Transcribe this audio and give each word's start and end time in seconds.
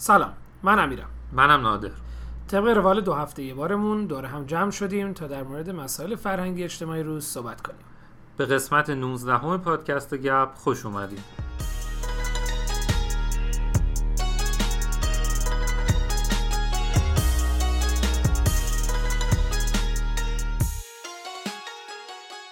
سلام 0.00 0.32
من 0.62 0.78
امیرم. 0.78 1.08
منم 1.32 1.60
نادر. 1.60 1.90
طبق 2.48 2.68
روال 2.68 3.00
دو 3.00 3.14
هفته 3.14 3.42
یه 3.42 3.54
بارمون 3.54 4.06
دور 4.06 4.24
هم 4.24 4.44
جمع 4.44 4.70
شدیم 4.70 5.12
تا 5.12 5.26
در 5.26 5.42
مورد 5.42 5.70
مسائل 5.70 6.14
فرهنگی 6.14 6.64
اجتماعی 6.64 7.02
روز 7.02 7.24
صحبت 7.24 7.60
کنیم. 7.60 7.78
به 8.36 8.46
قسمت 8.46 8.90
19 8.90 9.36
همه 9.36 9.56
پادکست 9.56 10.14
گپ 10.14 10.54
خوش 10.54 10.86
اومدیم 10.86 11.24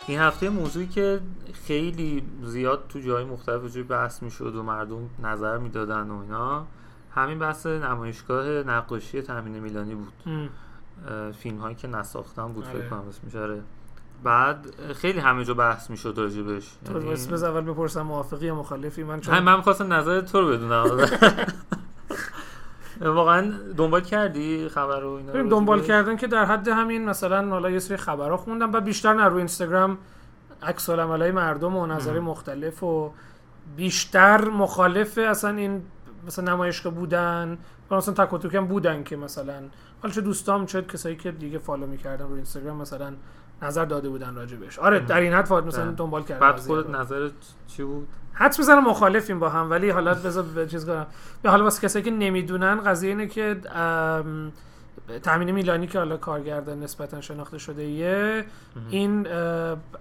این 0.07 0.19
هفته 0.19 0.49
موضوعی 0.49 0.87
که 0.87 1.21
خیلی 1.67 2.23
زیاد 2.43 2.87
تو 2.89 3.01
جای 3.01 3.25
مختلف 3.25 3.75
جای 3.75 3.83
بحث 3.83 4.23
می‌شد 4.23 4.57
و 4.57 4.63
مردم 4.63 5.11
نظر 5.23 5.59
می‌دادن 5.59 6.11
و 6.11 6.21
اینا 6.21 6.67
همین 7.17 7.39
بحث 7.39 7.67
نمایشگاه 7.67 8.47
نقاشی 8.47 9.23
تامین 9.23 9.59
میلانی 9.59 9.95
بود 9.95 10.13
فیلم 11.39 11.59
هایی 11.59 11.75
که 11.77 11.89
نساختن 11.89 12.53
بود 12.53 12.65
فکر 12.65 12.77
آره. 12.77 12.89
کنم 12.89 13.05
اسمش 13.09 13.37
آره. 13.37 13.63
بعد 14.25 14.67
خیلی 14.93 15.19
همه 15.19 15.45
جا 15.45 15.55
بحث 15.55 15.91
می‌شد 15.91 16.15
راجبش 16.17 16.73
تو 16.85 16.93
یعنی- 16.93 17.11
بس 17.11 17.27
بس 17.27 17.43
اول 17.43 17.61
بپرسم 17.61 18.03
موافقی 18.03 18.47
یا 18.47 18.55
مخالفی 18.55 19.03
من 19.03 19.21
چون 19.21 19.39
من 19.39 19.61
خواستم 19.61 19.93
نظر 19.93 20.21
تو 20.21 20.41
رو 20.41 20.49
بدونم 20.49 20.85
واقعا 23.01 23.53
دنبال 23.77 24.01
کردی 24.01 24.69
خبر 24.69 25.01
رو 25.01 25.11
اینا 25.11 25.33
رو 25.33 25.49
دنبال؟ 25.49 25.83
کردن 25.83 26.17
که 26.17 26.27
در 26.27 26.45
حد 26.45 26.69
همین 26.69 27.05
مثلا 27.05 27.49
حالا 27.49 27.71
یه 27.71 27.79
سری 27.79 27.97
خبرها 27.97 28.37
خوندم 28.37 28.73
و 28.73 28.81
بیشتر 28.81 29.15
نه 29.15 29.25
روی 29.25 29.39
اینستاگرام 29.39 29.99
عکس 30.63 30.89
العملای 30.89 31.31
مردم 31.31 31.77
و 31.77 31.87
نظر. 31.87 32.21
مختلف 32.21 32.83
و 32.83 33.13
بیشتر 33.77 34.45
مخالف 34.45 35.19
اصلا 35.19 35.51
این 35.51 35.83
مثلا 36.27 36.55
نمایشگاه 36.55 36.95
بودن 36.95 37.59
و 37.91 37.97
مثلا 37.97 38.15
تک 38.15 38.55
هم 38.55 38.67
بودن 38.67 39.03
که 39.03 39.17
مثلا 39.17 39.63
حالا 40.03 40.15
چه 40.15 40.21
دوستام 40.21 40.67
چه 40.67 40.83
کسایی 40.83 41.17
که 41.17 41.33
دیگه 41.33 41.59
فالو 41.59 41.87
می‌کردن 41.87 42.25
روی 42.25 42.35
اینستاگرام 42.35 42.77
مثلا 42.77 43.13
نظر 43.63 43.85
داده 43.85 44.09
بودن 44.09 44.35
راجبش 44.35 44.79
آره. 44.79 45.01
در 45.01 45.21
این 45.21 45.33
حد 45.33 45.53
مثلا. 45.53 45.91
دنبال 45.91 46.23
کردم 46.23 46.41
بعد. 46.41 46.57
خودت 46.57 46.91
نظرت 46.91 47.33
چی 47.67 47.83
بود 47.83 48.09
حدس 48.33 48.59
می‌زنم 48.59 48.85
مخالفیم 48.85 49.39
با 49.39 49.49
هم 49.49 49.71
ولی 49.71 49.91
حالا 49.91 50.15
بذار 50.15 50.67
چیز 50.67 50.87
کنم 50.87 51.07
به 51.43 51.51
حالا 51.51 51.65
واسه 51.65 51.83
کسایی 51.83 52.05
که 52.05 52.11
نمی‌دونن 52.11 52.81
قضیه 52.81 53.11
اینه 53.11 53.27
که 53.27 53.61
ام، 53.75 54.53
تامین 55.23 55.51
میلانی 55.51 55.87
که 55.87 55.99
حالا 55.99 56.17
کارگردان 56.17 56.83
نسبتا 56.83 57.21
شناخته 57.21 57.59
شده 57.59 57.85
یه 57.85 58.45
این 58.91 59.27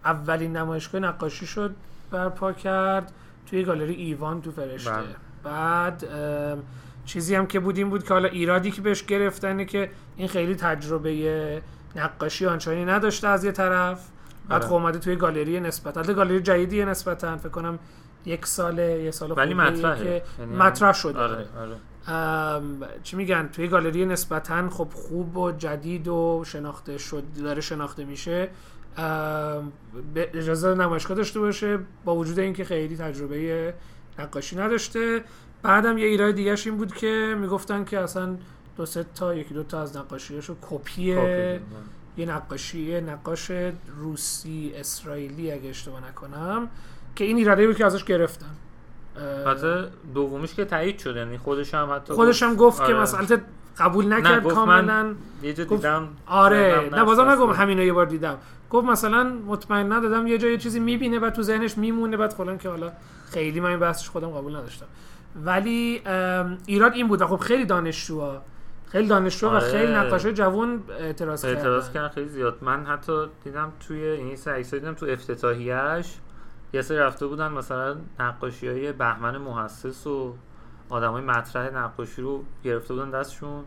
اولین 0.05 0.57
نمایشگاه 0.57 1.01
نقاشی 1.01 1.45
شد 1.47 1.75
برپا 2.11 2.53
کرد 2.53 3.11
توی 3.49 3.63
گالری 3.63 3.93
ایوان 3.93 4.41
تو 4.41 4.51
فرشته 4.51 4.91
بله. 4.91 5.03
بعد 5.45 6.03
چیزی 7.05 7.35
هم 7.35 7.47
که 7.47 7.59
بود 7.59 7.77
این 7.77 7.89
بود 7.89 8.03
که 8.03 8.13
حالا 8.13 8.29
ایرادی 8.29 8.71
که 8.71 8.81
بهش 8.81 9.03
گرفتن 9.03 9.47
اینه 9.47 9.65
که 9.65 9.89
این 10.15 10.27
خیلی 10.27 10.55
تجربه 10.55 11.61
نقاشی 11.95 12.45
آنچنانی 12.45 12.85
نداشته 12.85 13.27
از 13.27 13.43
یه 13.43 13.51
طرف. 13.51 14.09
بعد 14.49 14.61
آره. 14.61 14.69
خب 14.69 14.73
اومده 14.73 14.99
توی 14.99 15.15
گالری 15.15 15.59
نسبتا. 15.59 15.99
البته 15.99 16.13
گالری 16.13 16.41
جدیدیه 16.41 16.85
نسبتا. 16.85 17.37
فکر 17.37 17.49
کنم 17.49 17.79
یک 18.25 18.45
ساله 18.45 19.03
یه 19.03 19.11
سال 19.11 19.33
ولی 19.37 19.53
مطرحه. 19.53 20.03
که 20.03 20.23
یعنی 20.39 20.55
مطرح 20.55 20.93
شده. 20.93 21.19
آره 21.19 21.45
آره. 21.59 21.75
ام، 22.07 22.79
چی 23.03 23.15
میگن؟ 23.15 23.47
توی 23.47 23.67
گالری 23.67 24.05
نسبتا 24.05 24.69
خب 24.69 24.87
خوب 24.93 25.37
و 25.37 25.51
جدید 25.51 26.07
و 26.07 26.43
شناخته 26.45 26.97
شد 26.97 27.23
داره 27.43 27.61
شناخته 27.61 28.05
میشه. 28.05 28.49
به 30.13 30.29
اجازه 30.33 30.73
نمایشگاه 30.73 31.17
داشته 31.17 31.39
باشه 31.39 31.79
با 32.05 32.15
وجود 32.15 32.39
اینکه 32.39 32.63
خیلی 32.63 32.97
تجربه 32.97 33.73
نقاشی 34.19 34.55
نداشته 34.55 35.23
بعدم 35.63 35.97
یه 35.97 36.05
ایراد 36.05 36.35
دیگهش 36.35 36.67
این 36.67 36.77
بود 36.77 36.95
که 36.95 37.35
می‌گفتن 37.39 37.83
که 37.83 37.99
اصلا 37.99 38.37
دو 38.77 38.85
سه 38.85 39.05
تا 39.15 39.35
یکی 39.35 39.53
دو 39.53 39.63
تا 39.63 39.81
از 39.81 39.97
نقاشیاشو 39.97 40.55
کپی. 40.61 41.15
یه 42.17 42.25
نقاشی 42.25 42.81
یه 42.81 43.01
نقاش 43.01 43.51
روسی 43.97 44.71
اسرائیلی 44.75 45.51
اگه 45.51 45.69
اشتباه 45.69 46.07
نکنم 46.09 46.69
که 47.15 47.23
این 47.23 47.37
ایراده 47.37 47.67
بود 47.67 47.77
که 47.77 47.85
ازش 47.85 48.03
گرفتن 48.03 48.55
حتی 49.47 49.83
دومیش 50.13 50.53
که 50.53 50.65
تایید 50.65 50.99
شد 50.99 51.15
یعنی 51.15 51.37
خودش 51.37 51.73
هم 51.73 51.91
حتی 51.91 52.13
خودش 52.13 52.43
هم 52.43 52.55
گفت 52.55 52.85
که 52.85 52.93
آره. 52.93 53.41
قبول 53.79 54.13
نکرد 54.13 54.47
کاملا 54.47 55.03
من 55.03 55.15
یه 55.43 55.53
جا 55.53 55.65
گفت- 55.65 55.75
دیدم 55.81 56.07
آره 56.27 56.89
نه 56.93 57.03
بازم. 57.03 57.29
نگم 57.29 57.49
همینو 57.49 57.83
یه 57.83 57.93
بار 57.93 58.05
دیدم 58.05 58.37
گفت 58.69 58.87
مثلا 58.87 59.23
مطمئن 59.23 59.91
ندادم 59.91 60.27
یه 60.27 60.37
جای 60.37 60.51
یه 60.51 60.57
چیزی 60.57 60.79
می‌بینه 60.79 61.19
و 61.19 61.29
تو 61.29 61.41
ذهنش 61.41 61.77
میمونه 61.77 62.17
بعد 62.17 62.29
فلان 62.33 62.57
که 62.57 62.69
حالا 62.69 62.91
خیلی 63.31 63.59
من 63.59 63.69
این 63.69 63.79
بحثش 63.79 64.09
خودم 64.09 64.29
قبول 64.29 64.55
نداشتم 64.55 64.85
ولی 65.43 66.01
ایراد 66.65 66.93
این 66.93 67.07
بود 67.07 67.21
و 67.21 67.27
خب 67.27 67.37
خیلی 67.37 67.65
دانشجوها 67.65 68.41
خیلی 68.87 69.07
دانشجو 69.07 69.47
و 69.47 69.49
آره. 69.49 69.59
خیلی 69.71 69.93
نقاشای 69.93 70.33
جوون 70.33 70.83
اعتراض 70.99 71.41
کردن 71.41 71.57
اعتراض 71.57 71.91
کردن 71.91 72.07
خیلی 72.09 72.27
زیاد 72.29 72.57
من 72.61 72.85
حتی 72.85 73.25
دیدم 73.43 73.71
توی 73.87 74.03
این 74.03 74.35
سه 74.35 74.51
عکس‌ها 74.51 74.79
دیدم 74.79 74.93
تو 74.93 75.05
افتتاحیه‌اش 75.05 76.13
یه 76.73 76.81
سری 76.81 76.97
رفته 76.97 77.27
بودن 77.27 77.51
مثلا 77.51 77.95
نقاشی 78.19 78.67
های 78.67 78.91
بهمن 78.91 79.37
محسس 79.37 80.07
و 80.07 80.33
آدمای 80.89 81.23
مطرح 81.23 81.77
نقاشی 81.77 82.21
رو 82.21 82.43
گرفته 82.63 82.93
بودن 82.93 83.09
دستشون 83.09 83.63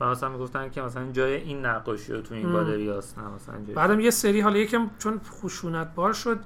و 0.00 0.10
مثلا 0.10 0.28
می‌گفتن 0.28 0.70
که 0.70 0.82
مثلا 0.82 1.12
جای 1.12 1.34
این 1.34 1.66
نقاشی 1.66 2.12
رو 2.12 2.20
تو 2.20 2.34
این 2.34 2.46
ام. 2.46 2.52
گالری 2.52 2.90
هست 2.90 3.18
نه 3.18 3.24
مثلا 3.28 3.54
جای 3.64 3.74
بعدم 3.74 4.00
یه 4.00 4.10
سری 4.10 4.40
حالا 4.40 4.58
یکم 4.58 4.90
چون 4.98 5.20
خشونت 5.30 5.94
بار 5.94 6.12
شد 6.12 6.38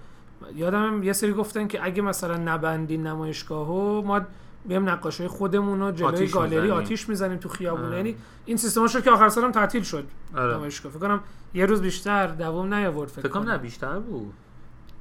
یادم 0.55 1.03
یه 1.03 1.13
سری 1.13 1.33
گفتن 1.33 1.69
که 1.69 1.85
اگه 1.85 2.03
مثلا 2.03 2.37
نبندین 2.37 3.07
نمایشگاهو 3.07 4.03
ما 4.03 4.21
میام 4.65 4.89
نقاشی 4.89 5.27
خودمون 5.27 5.81
رو 5.81 5.93
جلوی 5.93 6.09
آتیش 6.09 6.31
گالری 6.31 6.61
می‌زنیم. 6.61 6.73
آتیش 6.73 7.09
می‌زنیم 7.09 7.39
تو 7.39 7.49
خیابون 7.49 7.87
آره. 7.87 7.97
یعنی 7.97 8.17
این 8.45 8.57
سیستما 8.57 8.87
شد 8.89 9.05
که 9.05 9.11
آخر 9.11 9.29
سالم 9.29 9.53
تعطیل 9.53 9.83
شد 9.83 10.05
آره 10.37 10.55
نمایشگاه 10.55 10.93
فکر 10.93 11.01
کنم 11.01 11.21
یه 11.55 11.67
روز 11.67 11.83
بیشتر 11.83 12.27
دوام 12.27 12.75
نیاورد 12.75 13.11
فکر 13.11 13.29
کنم 13.29 13.51
نه 13.51 13.59
بیشتر 13.59 13.99
بود 13.99 14.35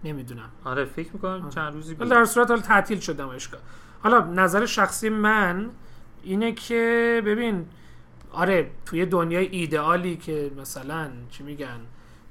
نمی‌دونم 0.03 0.50
آره 0.63 0.85
فکر 0.85 1.09
می‌کنم 1.13 1.31
آره. 1.31 1.50
چند 1.50 1.74
روزی 1.74 1.95
بود 1.95 2.09
در 2.09 2.25
صورت 2.25 2.50
حالا 2.50 2.62
تعطیل 2.62 3.00
شد 3.00 3.22
نمایشگاه 3.22 3.62
حالا 4.03 4.19
نظر 4.19 4.65
شخصی 4.65 5.09
من 5.09 5.69
اینه 6.23 6.51
که 6.51 7.21
ببین 7.25 7.65
آره 8.31 8.71
توی 8.85 9.05
دنیای 9.05 9.45
ایدئالی 9.45 10.17
که 10.17 10.51
مثلا 10.57 11.09
چی 11.29 11.43
میگن 11.43 11.79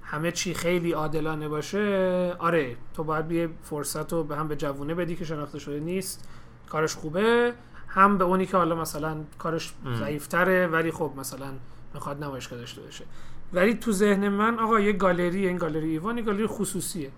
همه 0.03 0.33
چی 0.33 0.55
خیلی 0.55 0.93
عادلانه 0.93 1.49
باشه 1.49 2.37
آره 2.39 2.77
تو 2.95 3.05
باید 3.05 3.33
یه 3.33 3.49
فرصت 3.63 4.13
رو 4.13 4.25
به 4.25 4.37
هم 4.37 4.49
به 4.49 4.57
جوونه 4.57 4.95
بدی 4.95 5.17
که 5.17 5.25
شناخته 5.25 5.59
شده 5.59 5.81
نیست 5.81 6.29
کارش 6.69 6.95
خوبه 6.95 7.55
هم 7.89 8.19
به 8.19 8.25
اونی 8.25 8.47
که 8.47 8.57
حالا 8.57 8.75
مثلا 8.75 9.17
کارش. 9.39 9.75
ضعیفتره 9.99 10.67
ولی 10.67 10.91
خب 10.91 11.13
مثلا 11.17 11.53
می‌خواد 11.95 12.25
نمایشگاه 12.25 12.59
داشته 12.59 12.81
باشه 12.81 13.05
ولی 13.53 13.75
تو 13.75 13.93
ذهن 13.93 14.29
من 14.29 14.59
آقا 14.59 14.81
یه 14.81 14.93
گالری 14.93 15.47
این 15.47 15.57
گالری 15.57 15.91
ایوان 15.91 16.19
یه 16.19 16.25
گالری 16.25 16.47
خصوصیه 16.47 17.11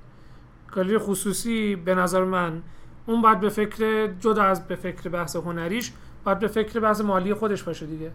گالری 0.73 0.99
خصوصی 0.99 1.77
به 1.77 1.95
نظر 1.95 2.25
من 2.25 2.63
اون 3.07 3.23
باید 3.23 3.41
به 3.41 3.49
فکر 3.49 4.07
جدا 4.07 4.43
از 4.43 4.67
به 4.69 4.77
فکر 4.77 5.09
بحث 5.09 5.37
هنریش 5.37 5.93
باید 6.25 6.39
به 6.39 6.49
فکر 6.49 6.81
بحث 6.81 7.01
مالی 7.01 7.35
خودش 7.35 7.63
باشه 7.63 7.87
دیگه. 7.87 8.11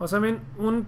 واسه 0.00 0.22
این 0.22 0.38
اون 0.56 0.86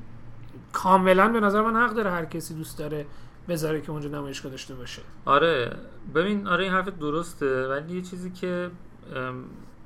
کاملا 0.73 1.29
به 1.29 1.41
نظر 1.41 1.63
من 1.63 1.77
حق 1.77 1.95
داره 1.95 2.11
هر 2.11 2.25
کسی 2.25 2.55
دوست 2.55 2.79
داره 2.79 3.07
بذاره 3.49 3.81
که 3.81 3.91
اونجا 3.91 4.09
نمایشگاه 4.09 4.51
داشته 4.51 4.75
باشه. 4.75 5.03
آره 5.25 5.77
ببین 6.15 6.47
آره 6.47 6.65
این 6.65 6.73
حرف 6.73 6.89
درسته 6.89 7.69
ولی 7.69 7.97
یه 7.97 8.03
چیزی 8.03 8.31
که 8.31 8.71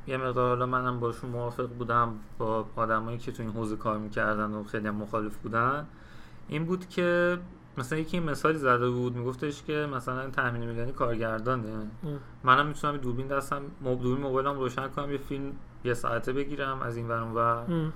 یه 0.07 0.17
مقدار 0.17 0.49
حالا 0.49 0.67
منم 0.67 1.01
باشون 1.01 1.31
موافق 1.31 1.69
بودم 1.69 2.15
با 2.39 2.67
آدمایی 2.77 3.19
که 3.19 3.33
تو 3.33 3.43
این 3.43 3.53
حوزه 3.53 3.77
کار 3.77 3.99
می‌کردن 3.99 4.51
و 4.51 4.65
خیلی 4.65 4.91
مخالف 4.91 5.37
بودن 5.37 5.87
این 6.49 6.65
بود 6.65 6.89
که 6.89 7.39
مثلا 7.79 7.99
یکی 7.99 8.21
مثالی 8.21 8.59
زده 8.59 8.91
بود 8.91 9.17
میگفتش 9.17 9.63
که 9.63 9.89
مثلا 9.95 10.31
تامین 10.31 10.65
میلانی 10.65 10.93
کارگردانه. 10.93 11.87
منم 12.45 12.67
می‌تونم 12.67 12.97
دوربین 12.97 13.27
دستم 13.27 13.63
مب- 13.83 14.03
دوربین 14.03 14.25
موبایلم 14.27 14.59
روشن 14.59 14.89
کنم 14.89 15.13
یه 15.13 15.19
فیلم 15.19 15.53
یه 15.85 15.95
ساعته 15.95 16.33
بگیرم 16.33 16.81
از 16.83 16.97
این 16.97 17.09
ور 17.09 17.17
ام. 17.17 17.93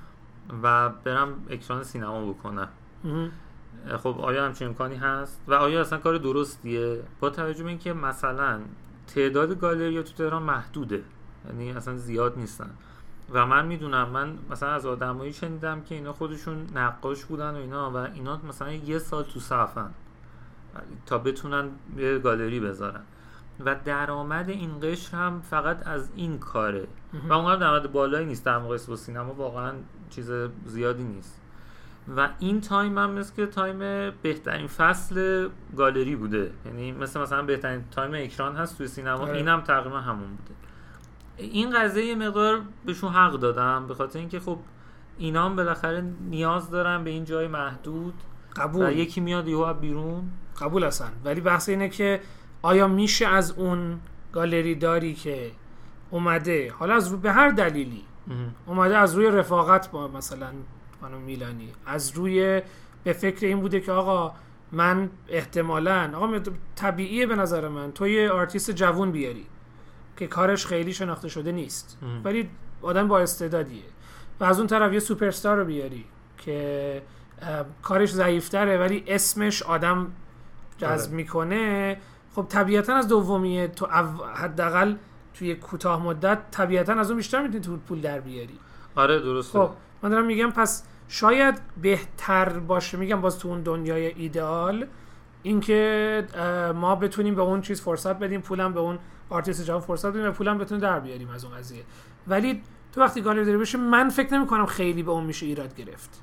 و 0.63 0.89
برم 0.89 1.29
اکران 1.51 1.83
سینما 1.83 2.33
بکنم. 2.33 2.69
خب 3.97 4.17
آیا 4.21 4.45
همچین 4.45 4.69
امکانی 4.69 4.97
هست؟ 4.97 5.41
و 5.49 5.55
آیا 5.55 5.81
اصلا 5.81 5.99
کار 5.99 6.19
درستیه؟ 6.19 7.01
با 7.21 7.31
توجه 7.31 7.63
به 7.63 7.69
اینکه 7.69 7.93
مثلا 7.93 8.61
تعداد 9.07 9.59
گالری 9.59 10.03
تو 10.03 10.13
تهران 10.13 10.43
محدوده 10.43 11.03
یعنی 11.49 11.73
اصلا 11.73 11.97
زیاد 11.97 12.39
نیستن. 12.39 12.71
و 13.31 13.47
من 13.47 13.67
می‌دونم 13.67 14.09
من 14.09 14.39
مثلا 14.51 14.71
از 14.71 14.87
آدمایی 14.87 15.33
شنیدم 15.33 15.81
که 15.81 15.95
اینا 15.95 16.13
خودشون 16.13 16.67
نقاش 16.75 17.25
بودن 17.25 17.51
و 17.51 17.57
اینا 17.57 17.91
و 17.91 17.97
اینا 17.97 18.41
مثلا 18.49 18.73
یه 18.73 18.99
سال 18.99 19.23
تو 19.23 19.41
صفن 19.41 19.91
تا 21.07 21.19
بتونن 21.19 21.69
یه 21.97 22.19
گالری 22.19 22.61
بذارن 22.61 23.01
و 23.65 23.77
درآمد 23.85 24.51
این 24.51 24.81
قشر 24.83 25.17
هم 25.17 25.41
فقط 25.41 25.87
از 25.87 26.11
این 26.17 26.39
کاره. 26.39 26.87
و 27.29 27.33
اونقدر 27.33 27.61
درآمد 27.61 27.93
بالایی 27.93 28.27
نیست 28.27 28.45
در 28.45 28.59
مقایسه 28.59 28.89
با 28.89 28.97
سینما 28.97 29.35
واقعا 29.35 29.73
چیز 30.11 30.31
زیادی 30.67 31.05
نیست. 31.05 31.41
و 32.17 32.29
این 32.39 32.61
time 32.61 32.99
هم 32.99 33.11
مثل 33.11 33.35
که 33.35 33.47
time 33.47 33.79
بهترین 34.23 34.67
فصل 34.67 35.49
گالری 35.77 36.17
بوده. 36.17 36.51
یعنی 36.67 36.93
مثل 36.93 37.21
مثلا 37.21 37.43
بهترین 37.43 37.85
time 37.91 38.15
اکران 38.15 38.57
هست 38.57 38.79
توی 38.79 38.89
سینما 38.89 39.19
آره. 39.19 39.37
این 39.37 39.49
هم 39.49 39.61
تقریبا 39.61 40.01
همون 40.01 40.29
بوده. 40.29 40.55
این 41.37 41.71
قضیه 41.71 42.05
یه 42.05 42.15
مقدار 42.15 42.61
بهشون 42.87 43.13
حق 43.13 43.33
دادم 43.33 43.87
به 43.87 43.95
خاطر 43.95 44.19
اینکه 44.19 44.41
خب 44.41 44.59
اینا 45.19 45.45
هم 45.45 45.57
بالاخره 45.57 46.05
نیاز 46.31 46.71
دارن 46.71 47.05
به 47.05 47.11
این 47.11 47.25
جای 47.25 47.49
محدود 47.49 48.15
قبول. 48.57 48.87
و 48.87 48.93
یکی 48.93 49.21
میاد 49.21 49.49
یهو 49.49 49.75
بیرون. 49.75 50.23
قبول 50.61 50.85
هستن. 50.85 51.13
ولی 51.25 51.41
بحث 51.41 51.69
اینه 51.69 51.89
که 51.89 52.21
آیا 52.63 52.89
میشه 52.89 53.27
از 53.27 53.51
اون 53.51 54.01
گالری 54.33 54.75
داری 54.75 55.15
که 55.15 55.51
اومده 56.11 56.73
حالا 56.79 56.95
از 56.95 57.09
رو 57.09 57.19
به 57.19 57.33
هر 57.33 57.49
دلیلی 57.49 58.05
اومده 58.67 58.97
از 58.97 59.15
روی 59.15 59.27
رفاقت 59.27 59.91
با 59.91 60.09
مثلا 60.09 60.47
خانم 61.01 61.21
میلانی 61.21 61.69
از 61.87 62.11
روی 62.11 62.63
به 63.05 63.13
فکر 63.13 63.47
این 63.47 63.61
بوده 63.61 63.81
که 63.81 63.93
آقا 63.93 64.35
من 64.73 65.11
احتمالا 65.29 66.11
آقا 66.15 66.41
طبیعیه 66.77 67.27
به 67.27 67.37
نظر 67.37 67.69
من 67.69 67.93
تو 67.93 68.09
یه 68.09 68.31
آرتیست 68.31 68.71
جوون 68.71 69.13
بیاری. 69.13 69.47
که 70.17 70.27
کارش 70.27 70.67
خیلی 70.67 70.93
شناخته 70.93 71.29
شده 71.29 71.53
نیست. 71.53 71.99
ولی 72.25 72.51
آدم 72.83 73.09
با 73.09 73.19
استعدادیه. 73.19 73.83
و 74.41 74.45
از 74.45 74.59
اون 74.59 74.67
طرف 74.67 74.93
یه 74.93 74.99
سوپرستار 74.99 75.57
رو 75.57 75.65
بیاری 75.65 76.05
که 76.39 77.03
کارش 77.83 78.13
ضعیفتره 78.13 78.79
ولی 78.79 79.05
اسمش 79.07 79.63
آدم 79.63 80.13
جذب 80.79 81.07
آره. 81.07 81.17
می‌کنه. 81.17 81.97
خب 82.35 82.47
طبیعتا 82.49 82.95
از 82.95 83.09
دومیه 83.09 83.69
تو 83.69 83.87
حداقل 84.35 84.95
توی 85.35 85.55
کوتاه 85.55 86.03
مدت 86.03 86.39
طبیعتا 86.51 86.93
از 86.93 87.11
اون 87.11 87.17
بیشتر 87.17 87.43
می‌تونی 87.43 87.61
تو 87.61 87.77
پول 87.77 88.01
در 88.01 88.21
بیاری. 88.21 88.59
آره 88.95 89.21
درسته. 89.21 89.59
خب 89.59 89.71
من 90.03 90.11
دارم 90.11 90.27
میگم 90.27 90.51
پس 90.51 90.85
شاید 91.09 91.61
بهتر 91.83 92.49
باشه 92.49 92.99
میگم 92.99 93.21
باز 93.21 93.39
تو 93.39 93.49
اون 93.49 93.63
دنیای 93.63 94.07
ایدئال 94.07 94.87
اینکه 95.43 96.27
ما 96.75 96.97
بتونیم 96.97 97.35
به 97.35 97.43
اون 97.43 97.61
چیز 97.61 97.81
فرصت 97.81 98.19
بدیم 98.19 98.41
پولم 98.41 98.73
به 98.73 98.81
اون 98.81 98.99
آرتیست 99.35 99.65
جوان 99.65 99.81
فرصت 99.81 100.07
بدیم 100.07 100.27
و 100.27 100.31
پولم 100.31 100.59
بتونیم 100.59 100.83
در 100.83 101.01
بیاریم 101.01 101.31
از 101.31 101.45
اون 101.45 101.55
قضیه. 101.55 101.85
ولی 102.27 102.63
تو 102.93 103.01
وقتی 103.01 103.21
گالری 103.21 103.45
داری 103.45 103.59
بشه 103.59 103.79
من 103.79 104.09
فکر 104.09 104.35
نمی 104.35 104.47
کنم 104.47 104.67
خیلی 104.67 105.03
به 105.03 105.11
اون 105.11 105.25
میشه 105.25 105.47
ایراد 105.47 105.75
گرفت. 105.75 106.21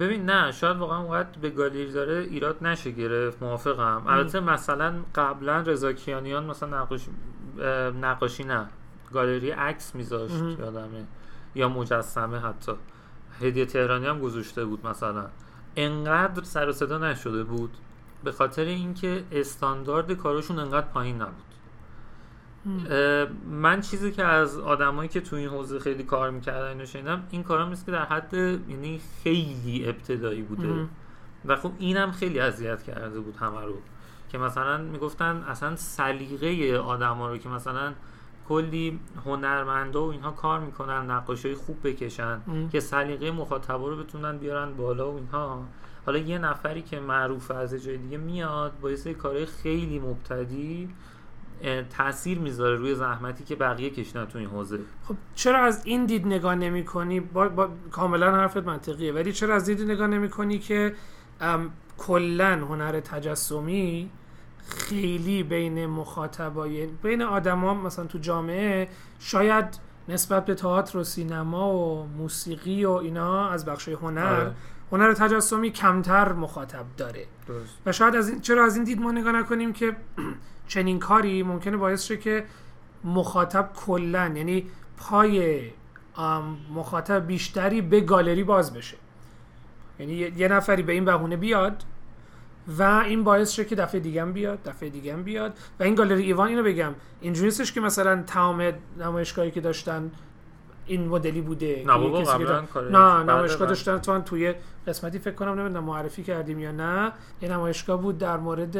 ببین 0.00 0.30
نه 0.30 0.52
شاید 0.52 0.76
واقعا 0.76 0.98
اونقدر 0.98 1.38
به 1.40 1.50
گالری 1.50 1.92
داره 1.92 2.14
ایراد 2.30 2.66
نشه 2.66 2.90
گرفت 2.90 3.42
موافقم. 3.42 4.02
البته 4.06 4.40
مثلا 4.40 4.94
قبلا 5.14 5.60
رضا 5.60 5.92
کیانیان 5.92 6.44
مثلا 6.44 6.82
نقاشی 6.82 7.10
اه، 7.58 7.90
نقاشی 7.90 8.44
نه 8.44 8.66
گالری 9.12 9.50
عکس 9.50 9.94
میذاشت. 9.94 10.34
یادمه. 10.58 11.04
یا 11.54 11.68
مجسمه 11.68 12.38
حتی. 12.38 12.72
هدیه 13.40 13.66
تهرانی 13.66 14.06
هم 14.06 14.20
گذاشته 14.20 14.64
بود 14.64 14.86
مثلا. 14.86 15.26
انقدر 15.76 16.42
سر 16.42 16.68
و 16.68 16.72
صدا 16.72 16.98
نشده 16.98 17.44
بود 17.44 17.70
به 18.24 18.32
خاطر 18.32 18.64
اینکه 18.64 19.24
استاندارد 19.32 20.12
کارشون 20.12 20.58
انقدر 20.58 20.86
پایین 20.86 21.22
نبود. 21.22 21.55
من 23.50 23.80
چیزی 23.80 24.12
که 24.12 24.24
از 24.24 24.58
آدمایی 24.58 25.08
که 25.08 25.20
تو 25.20 25.36
این 25.36 25.48
حوزه 25.48 25.78
خیلی 25.78 26.02
کار 26.02 26.30
می‌کردن 26.30 26.68
اینو 26.68 26.86
شنیدم 26.86 27.22
این 27.30 27.42
کارا 27.42 27.66
مثل 27.68 27.86
که 27.86 27.92
در 27.92 28.04
حد 28.04 28.34
یعنی 28.34 29.00
خیلی 29.22 29.88
ابتدایی 29.88 30.42
بوده 30.42 30.66
مهم. 30.66 30.88
و 31.44 31.56
خب 31.56 31.72
اینم 31.78 32.12
خیلی 32.12 32.40
اذیت 32.40 32.82
کرده 32.82 33.20
بود 33.20 33.36
همه 33.36 33.60
رو 33.60 33.74
که 34.28 34.38
مثلا 34.38 34.78
می‌گفتن 34.78 35.44
اصلا 35.48 35.76
سلیقه 35.76 36.78
آدما 36.78 37.28
رو 37.28 37.38
که 37.38 37.48
مثلا 37.48 37.92
کلی 38.48 39.00
هنرمندا 39.24 40.06
و 40.06 40.10
اینها 40.10 40.30
کار 40.30 40.60
می‌کنن 40.60 41.10
نقاشی 41.10 41.54
خوب 41.54 41.88
بکشن 41.88 42.40
مم. 42.46 42.68
که 42.68 42.80
سلیقه 42.80 43.30
مخاطبا 43.30 43.88
رو 43.88 43.96
بتونن 43.96 44.38
بیارن 44.38 44.76
بالا 44.76 45.12
و 45.12 45.16
اینها 45.16 45.64
حالا 46.06 46.18
یه 46.18 46.38
نفری 46.38 46.82
که 46.82 47.00
معروف 47.00 47.50
از 47.50 47.74
جای 47.74 47.96
دیگه 47.96 48.16
میاد 48.18 48.72
با 48.80 48.90
یه 48.90 48.96
سری 48.96 49.14
کارهای 49.14 49.46
خیلی 49.46 49.98
مبتدی 49.98 50.88
تاثیر 51.90 52.38
می‌ذاره 52.38 52.76
روی 52.76 52.94
زحمتی 52.94 53.44
که 53.44 53.56
بقیه 53.56 53.90
کشیدن 53.90 54.24
تو 54.24 54.38
این 54.38 54.48
حوزه. 54.48 54.78
خب 55.08 55.14
چرا 55.34 55.58
از 55.58 55.86
این 55.86 56.06
دید 56.06 56.26
نگاه 56.26 56.54
نمی 56.54 56.84
کنی 56.84 57.20
با, 57.20 57.48
با 57.48 57.68
کاملا 57.90 58.32
حرفت 58.32 58.56
منطقیه. 58.56 59.12
ولی 59.12 59.32
چرا 59.32 59.54
از 59.54 59.64
دید 59.64 59.82
نگاه 59.82 60.06
نمی 60.06 60.28
کنی 60.28 60.58
که 60.58 60.94
کلا 61.98 62.66
هنر 62.66 63.00
تجسمی 63.00 64.10
خیلی 64.68 65.42
بین 65.42 65.86
مخاطبای 65.86 66.86
بین 66.86 67.22
آدما 67.22 67.74
مثلا 67.74 68.04
تو 68.04 68.18
جامعه 68.18 68.88
شاید 69.18 69.64
نسبت 70.08 70.44
به 70.44 70.54
تئاتر 70.54 70.98
و 70.98 71.04
سینما 71.04 71.74
و 71.74 72.06
موسیقی 72.18 72.84
و 72.84 72.90
اینا 72.90 73.48
از 73.48 73.64
بخش 73.64 73.88
هنر 73.88 74.26
آره. 74.26 74.54
هنر 74.92 75.12
تجسمی 75.12 75.70
کمتر 75.70 76.32
مخاطب 76.32 76.84
داره. 76.96 77.26
درست. 77.48 77.78
و 77.86 77.92
شاید 77.92 78.16
از 78.16 78.28
این 78.28 78.40
چرا 78.40 78.64
از 78.64 78.76
این 78.76 78.84
دید 78.84 79.00
ما 79.00 79.12
نگاه 79.12 79.32
نکنیم 79.32 79.72
که 79.72 79.96
چنین 80.68 80.98
کاری 80.98 81.42
ممکنه 81.42 81.76
باعث 81.76 82.04
شه 82.04 82.16
که 82.16 82.44
مخاطب 83.04 83.70
کلا 83.76 84.32
یعنی 84.36 84.66
پای 84.96 85.60
مخاطب 86.74 87.26
بیشتری 87.26 87.80
به 87.80 88.00
گالری 88.00 88.44
باز 88.44 88.74
بشه. 88.74 88.96
یعنی 89.98 90.12
یه 90.12 90.48
نفری 90.48 90.82
به 90.82 90.92
این 90.92 91.04
بهونه 91.04 91.36
بیاد 91.36 91.82
و 92.78 92.82
این 92.82 93.24
باعث 93.24 93.52
شه 93.52 93.64
که 93.64 93.74
دفعه 93.74 94.00
دیگه 94.00 94.24
بیاد 94.24 94.62
دفعه 94.62 94.90
دیگه 94.90 95.16
بیاد. 95.16 95.58
و 95.80 95.82
این 95.82 95.94
گالری 95.94 96.22
ایوان 96.22 96.48
اینو 96.48 96.62
بگم 96.62 96.94
اینجوری 97.20 97.46
نیستش 97.46 97.72
که 97.72 97.80
مثلا 97.80 98.22
تمام 98.22 98.72
نمایشگاهی 98.98 99.50
که 99.50 99.60
داشتن 99.60 100.10
این 100.86 101.08
مدلی 101.08 101.40
بوده 101.40 101.84
نه 101.86 101.98
بابا 101.98 102.20
قبلا 102.20 102.64
نه 102.90 103.32
نمایشگاه. 103.32 103.68
داشتن 103.68 103.98
تو 103.98 104.20
توی 104.20 104.54
قسمتی 104.86 105.18
فکر 105.18 105.34
کنم 105.34 105.60
نمی‌دونم 105.60 105.84
معرفی 105.84 106.22
کردیم 106.22 106.58
یا 106.58 106.72
نه. 106.72 107.12
یه 107.42 107.48
نمایشگاه 107.48 108.02
بود 108.02 108.18
در 108.18 108.36
مورد 108.36 108.76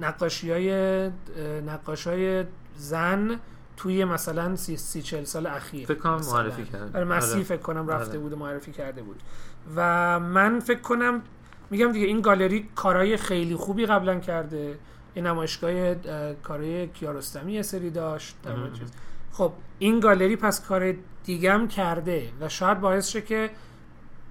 نقاشی 0.00 0.50
های 0.50 1.10
نقاش 1.66 2.06
های 2.06 2.44
زن 2.76 3.40
توی 3.76 4.04
مثلا 4.04 4.56
سی, 4.56 4.76
سی 4.76 5.02
چل 5.02 5.24
سال 5.24 5.46
اخیر 5.46 5.86
فکر 5.86 5.98
کنم. 5.98 6.20
معرفی 6.32 6.64
کرد 6.64 6.96
آره 6.96 7.04
مسیح 7.04 7.34
آره. 7.34 7.42
فکر 7.42 7.62
کنم 7.62 7.88
رفته 7.88 8.10
آره. 8.10 8.18
بود 8.18 8.32
و 8.32 8.36
معرفی 8.36 8.72
کرده 8.72 9.02
بود 9.02 9.22
و 9.76 10.20
من 10.20 10.60
فکر 10.60 10.80
کنم 10.80 11.22
میگم 11.70 11.92
دیگه 11.92 12.06
این 12.06 12.20
گالری 12.20 12.68
کارهای 12.74 13.16
خیلی 13.16 13.56
خوبی 13.56 13.86
قبلا 13.86 14.20
کرده 14.20 14.78
این 15.14 15.26
نمایشگاه 15.26 15.70
اه، 15.70 16.34
کارهای 16.34 16.88
کیارستمی 16.88 17.52
یه 17.52 17.62
سری 17.62 17.90
داشت. 17.90 18.36
خب 19.32 19.52
این 19.78 20.00
گالری 20.00 20.36
پس 20.36 20.66
کار 20.66 20.94
دیگه 21.24 21.52
هم 21.52 21.68
کرده 21.68 22.28
و 22.40 22.48
شاید 22.48 22.80
باعث 22.80 23.08
شه 23.08 23.20
که 23.20 23.50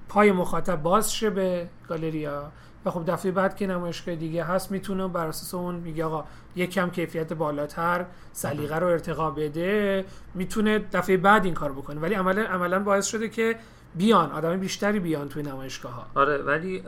پای 0.10 0.32
مخاطب 0.32 0.82
باز 0.82 1.14
شه 1.14 1.30
به 1.30 1.68
گالریا 1.88 2.52
و 2.86 2.92
خب 2.92 3.04
دفعه 3.08 3.32
بعد 3.32 3.56
که 3.56 3.68
نمایشگاه 3.68 4.16
دیگه 4.16 4.44
هست 4.44 4.72
می‌تونه 4.72 5.08
بر 5.08 5.28
اساس 5.28 5.54
اون 5.54 5.76
میگه 5.76 6.06
آقا 6.06 6.26
کم 6.56 6.90
کیفیت 6.90 7.34
بالاتر 7.34 8.06
سلیقه 8.34 8.76
رو 8.76 8.88
ارتقا 8.88 9.32
بده 9.32 10.06
می‌تونه 10.34 10.80
دفعه 10.80 11.18
بعد 11.18 11.46
این 11.46 11.54
کار 11.54 11.72
بکنه. 11.72 12.00
ولی 12.00 12.14
عملا 12.14 12.42
عملا 12.42 12.80
باعث 12.80 13.08
شده 13.08 13.30
که 13.30 13.56
بیان 13.96 14.32
آدم 14.32 14.58
بیشتری 14.58 15.00
بیان 15.00 15.30
توی 15.30 15.44
نمایشگاه 15.44 15.92
ها 15.92 16.06
آره 16.16 16.38
ولی 16.38 16.84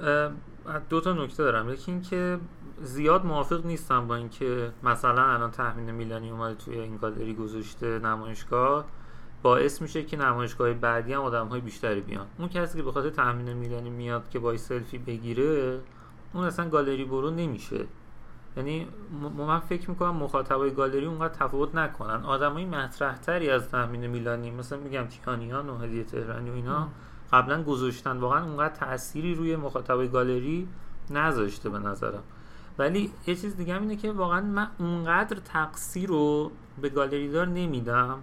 دو 0.90 1.02
تا 1.02 1.14
نکته 1.14 1.44
دارم. 1.44 1.70
یکی 1.70 1.92
اینکه 1.92 2.40
زیاد 2.82 3.26
موافق 3.26 3.66
نیستم 3.66 4.08
با 4.08 4.16
اینکه 4.16 4.72
مثلا 4.84 5.26
الان 5.34 5.52
تحمین 5.52 5.92
میلانی 5.92 6.30
اومده 6.30 6.56
توی 6.56 6.80
این 6.80 6.98
گالری 6.98 7.34
گذاشته 7.34 8.00
نمایشگاه. 8.00 8.86
باعث 9.42 9.82
میشه 9.82 10.04
که 10.04 10.18
نمایشگاه 10.18 10.74
بعدی 10.74 11.14
هم 11.14 11.22
آدم 11.22 11.48
های 11.48 11.62
بیشتری 11.62 12.02
بیان. 12.02 12.28
اون 12.40 12.50
کسی 12.50 12.78
که 12.78 12.84
به 12.84 12.92
خاطر 12.92 13.10
تحمین 13.10 13.54
میلانی 13.54 13.90
میاد 13.90 14.30
که 14.30 14.40
با 14.40 14.58
سلفی 14.58 14.98
بگیره 14.98 15.80
اون 16.34 16.44
اصلا 16.44 16.70
گالری 16.70 17.06
برو 17.06 17.30
نمیشه. 17.32 17.86
یعنی 18.58 18.88
م- 19.22 19.44
من 19.44 19.60
فکر 19.60 19.90
می‌کنم 19.90 20.16
مخاطبای 20.16 20.72
گالری 20.72 21.06
اونقدر 21.06 21.34
تفاوت 21.34 21.76
نکنن. 21.76 22.24
آدمای 22.24 22.66
مطرح 22.66 23.18
تری 23.18 23.50
از 23.50 23.70
تحمین 23.70 24.08
میلانی 24.08 24.52
مثلا 24.52 24.80
میگم 24.80 25.08
کیانیان 25.08 25.70
و 25.70 25.78
هدیه 25.78 26.04
تهرانی 26.04 26.50
و 26.50 26.54
اینا 26.54 26.88
قبلا 27.34 27.64
گذاشتن. 27.64 28.18
واقعا 28.18 28.44
اونقدر 28.44 28.76
تأثیری 28.76 29.36
روی 29.36 29.56
مخاطبای 29.56 30.08
گالری 30.08 30.68
نذاشته 31.10 31.70
به 31.70 31.80
نظرم. 31.80 32.24
ولی 32.78 33.12
یه 33.28 33.36
چیز 33.36 33.58
دیگه 33.58 33.82
اینه 33.82 33.96
که 33.96 34.12
واقعا 34.12 34.42
من 34.42 34.68
اونقدر 34.80 35.38
تقصیر 35.40 36.10
رو 36.10 36.52
به 36.82 36.90
گالری 36.90 37.32
دار 37.32 37.48
نمیدم. 37.48 38.20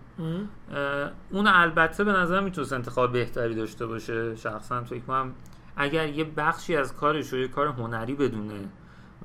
اون 1.31 1.47
البته 1.47 2.05
به 2.05 2.13
نظر 2.13 2.41
می‌تونست 2.41 2.73
انتخاب 2.73 3.13
بهتری 3.13 3.55
داشته 3.55 3.87
باشه. 3.87 4.37
شخصا 4.37 4.85
فکر 4.85 5.01
کنم 5.01 5.33
اگر 5.77 6.09
یه 6.09 6.25
بخشی 6.25 6.77
از 6.77 6.97
کارش 6.97 7.33
رو 7.33 7.39
یه 7.39 7.49
کار 7.49 7.67
هنری 7.67 8.15
بدونه 8.15 8.69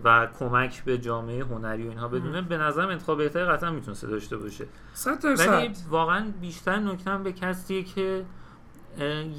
و 0.03 0.27
کمک 0.39 0.84
به 0.84 0.98
جامعه 0.98 1.44
هنری 1.44 1.88
و 1.88 1.89
اینها 1.89 2.08
بدونه 2.08 2.42
به 2.42 2.58
نظرم 2.58 2.89
انتخاب 2.89 3.18
بهتری 3.18 3.46
قطعا 3.46 3.72
می‌تونسته 3.72 4.08
داشته 4.08 4.38
باشه. 4.38 4.65
صد 4.94 5.25
ولی 5.25 5.72
واقعا 5.89 6.32
بیشتر 6.42 6.80
نکتم 6.80 7.24
به 7.24 7.32
کسیه 7.32 7.84
که 7.84 8.25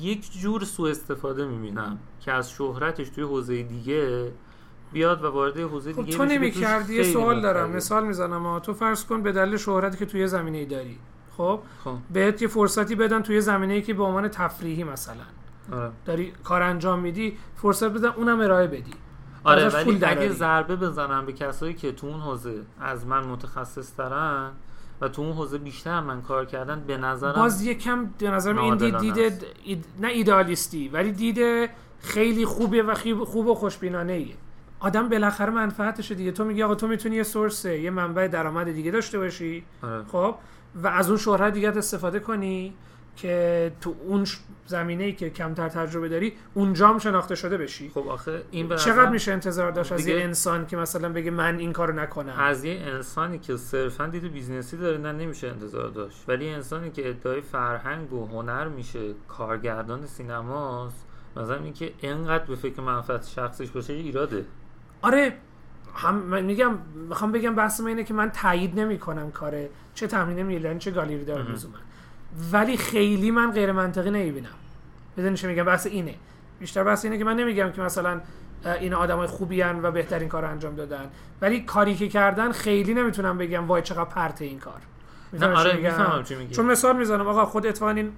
یک 0.00 0.32
جور 0.32 0.64
سوء 0.64 0.90
استفاده 0.90 1.46
می‌بینم 1.46 1.98
که 2.20 2.32
از 2.32 2.50
شهرتش 2.50 3.08
توی 3.08 3.24
حوزه 3.24 3.62
دیگه 3.62 4.32
بیاد 4.94 5.24
و 5.24 5.28
وارد 5.30 5.56
حوزه 5.60 5.92
خب 5.92 6.04
دیگه 6.04 6.16
تو 6.16 6.24
بشه 6.24 6.32
که 6.32 6.38
نمی 6.38 6.50
توش 6.50 6.62
کردی 6.62 6.94
یه 6.94 7.02
سوال 7.02 7.40
دارم. 7.40 7.70
مثال 7.70 8.06
می‌زنم 8.06 8.42
ها. 8.42 8.60
تو 8.60 8.74
فرض 8.74 9.04
کن 9.04 9.22
به 9.22 9.32
دلیل 9.32 9.56
شهرتی 9.56 9.98
که 9.98 10.06
توی 10.06 10.26
زمینه 10.26 10.58
ای 10.58 10.66
داری 10.66 10.98
خب 11.36 11.60
خب 11.84 11.96
بهت 12.12 12.42
یه 12.42 12.48
فرصتی 12.48 12.94
بدن 12.94 13.22
توی 13.22 13.40
زمینه 13.40 13.74
ای 13.74 13.82
که 13.82 13.94
به 13.94 14.02
عنوان 14.02 14.28
تفریحی 14.28 14.84
مثلا 14.84 15.14
آره. 15.72 15.90
داری 16.04 16.32
کار 16.44 16.62
انجام 16.62 16.98
میدی 17.00 17.36
فرصت 17.56 17.88
بدن 17.90 18.08
اونم 18.08 18.40
ارائه 18.40 18.66
بدی 18.66 18.90
آره 19.44 19.68
ولی. 19.68 20.04
اگه 20.04 20.28
ضربه 20.28 20.76
بزنم 20.76 21.26
به 21.26 21.32
کسایی 21.32 21.74
که 21.74 21.92
تو 21.92 22.06
اون 22.06 22.20
حوزه 22.20 22.62
از 22.80 23.06
من 23.06 23.24
متخصص 23.26 23.94
ترن 23.96 24.50
و 25.00 25.08
تو 25.08 25.22
اون 25.22 25.32
حوزه 25.32 25.58
بیشتر 25.58 26.00
من 26.00 26.22
کار 26.22 26.44
کردن 26.44 26.84
به 26.86 26.96
نظرم 26.96 27.32
باز 27.32 27.64
یکم 27.66 28.06
به 28.18 28.30
نظرم 28.30 28.58
این 28.58 28.76
دید 28.76 28.92
ناعادلانه 28.94 29.28
دید 29.30 29.44
است. 29.44 29.46
اید- 29.64 29.84
نه 30.00 30.08
ایدالیستی 30.08 30.88
ولی 30.88 31.12
دید 31.12 31.70
خیلی 32.00 32.44
خوبه 32.44 32.82
و 32.82 32.94
خوب 33.24 33.46
و 33.46 33.54
خوشبینانه 33.54 34.12
ایه 34.12 34.34
آدم 34.84 35.08
بالاخره 35.08 35.50
منفعتشه 35.50 36.14
دیگه. 36.14 36.32
تو 36.32 36.44
میگی 36.44 36.62
آقا 36.62 36.74
تو 36.74 36.88
می‌تونی 36.88 37.16
یه 37.16 37.22
source 37.22 37.64
یه 37.64 37.90
منبع 37.90 38.28
درآمد 38.28 38.72
دیگه 38.72 38.90
داشته 38.90 39.18
باشی. 39.18 39.64
آره. 39.82 40.04
خب؟ 40.04 40.34
و 40.82 40.86
از 40.86 41.08
اون 41.08 41.18
شهرت 41.18 41.52
دیگه 41.52 41.68
استفاده 41.68 42.20
کنی 42.20 42.74
که 43.16 43.72
تو 43.80 43.94
اون 44.06 44.24
ش- 44.24 44.38
زمینه 44.66 45.04
ای 45.04 45.12
که 45.12 45.30
کمتر 45.30 45.68
تجربه 45.68 46.08
داری 46.08 46.32
اونجا 46.54 46.88
هم 46.88 46.98
شناخته 46.98 47.34
شده 47.34 47.56
بشی. 47.58 47.88
خب 47.94 48.08
آخه 48.08 48.42
این 48.50 48.76
چقدر 48.76 49.10
میشه 49.10 49.32
انتظار 49.32 49.70
داشت 49.70 49.92
از 49.92 50.06
یه 50.06 50.20
انسان 50.20 50.66
که 50.66 50.76
مثلا 50.76 51.08
بگه 51.08 51.30
من 51.30 51.58
این 51.58 51.72
کارو 51.72 51.94
نکنم؟ 51.94 52.34
از 52.38 52.64
یه 52.64 52.80
انسانی 52.80 53.38
که 53.38 53.56
صرفا 53.56 54.06
دید 54.06 54.32
business 54.32 54.72
ی 54.72 54.76
داره 54.76 54.98
نه 54.98 55.12
نمیشه 55.12 55.48
انتظار 55.48 55.88
داشت. 55.88 56.24
ولی 56.28 56.48
انسانی 56.48 56.90
که 56.90 57.08
ادعای 57.08 57.40
فرهنگ 57.40 58.12
و 58.12 58.26
هنر 58.26 58.68
میشه 58.68 59.14
کارگردان 59.28 60.06
سینماست 60.06 61.06
مثلا 61.36 61.56
اینکه 61.56 61.92
انقدر 62.02 62.44
به 62.44 62.54
فکر 62.56 62.80
منفعت 62.80 63.26
شخصش 63.26 63.70
باشه 63.70 63.92
ایراده. 63.92 64.44
آره 65.04 65.32
هم 65.94 66.14
من 66.14 66.44
میگم 66.44 66.78
می‌خوام 67.08 67.32
بگم 67.32 67.54
بحث 67.54 67.80
من 67.80 67.87
اینه 67.87 68.04
که 68.04 68.14
من 68.14 68.30
تایید 68.30 68.80
نمی‌کنم 68.80 69.30
کار 69.30 69.54
چه 69.94 70.06
تمرین 70.06 70.42
میلان 70.42 70.78
چه 70.78 70.90
گالری 70.90 71.25
داره 71.25 71.42
مهم. 71.42 71.52
لزوما 71.52 71.75
ولی 72.52 72.76
خیلی 72.76 73.30
من 73.30 73.50
غیر 73.50 73.73
منطقی 73.73 74.11
نمی‌بینم. 74.11 74.49
بدونی 75.16 75.37
چه 75.37 75.49
میگم؟ 75.49 75.64
بحث 75.64 75.87
اینه. 75.87 76.14
بیشتر 76.61 76.84
بحث 76.84 77.04
اینه 77.04 77.18
که 77.18 77.25
من 77.25 77.37
نمیگم 77.37 77.70
که 77.73 77.82
مثلا 77.82 78.20
این 78.80 78.94
آدمای 78.94 79.26
خوبی 79.26 79.61
هن 79.61 79.80
و 79.82 79.90
بهترین 79.90 80.28
کار 80.28 80.42
رو 80.42 80.50
انجام 80.50 80.75
دادن. 80.75 81.11
ولی 81.40 81.61
کاری 81.61 81.94
که 81.94 82.08
کردن 82.08 82.52
خیلی 82.52 82.94
نمی‌تونم 82.94 83.38
بگم 83.38 83.66
وای 83.66 83.82
چقدر 83.82 84.04
پرته 84.04 84.44
این 84.44 84.58
کار. 84.58 84.80
نه 85.32 85.46
آره؟ 85.46 85.76
می‌فهمم 85.76 86.23
چی 86.23 86.34
میگی. 86.34 86.54
چون 86.54 86.66
مثال 86.66 86.96
می‌زنم. 86.96 87.26
آقا 87.26 87.44
خود 87.44 87.66
اتفاقا 87.66 87.92
این 87.92 88.12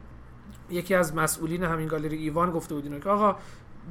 یکی 0.71 0.95
از 0.95 1.15
مسئولین 1.15 1.65
همین 1.65 1.89
گالری 1.89 2.17
ایوان 2.17 2.51
گفته 2.51 2.75
بود 2.75 2.85
اینو 2.85 2.99
که 2.99 3.09
آقا 3.09 3.37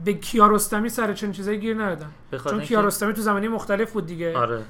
به 0.06 0.14
کیارستمی 0.14 0.90
سر 0.90 1.14
چنین 1.14 1.34
چیزایی 1.34 1.60
گیر 1.60 1.84
ندادن. 1.84 2.12
چون 2.50 2.62
کیارستمی 2.62 3.14
تو 3.14 3.22
زمانی 3.22 3.48
مختلف 3.48 3.92
بود 3.92 4.06
دیگه. 4.06 4.38
آره. 4.38 4.62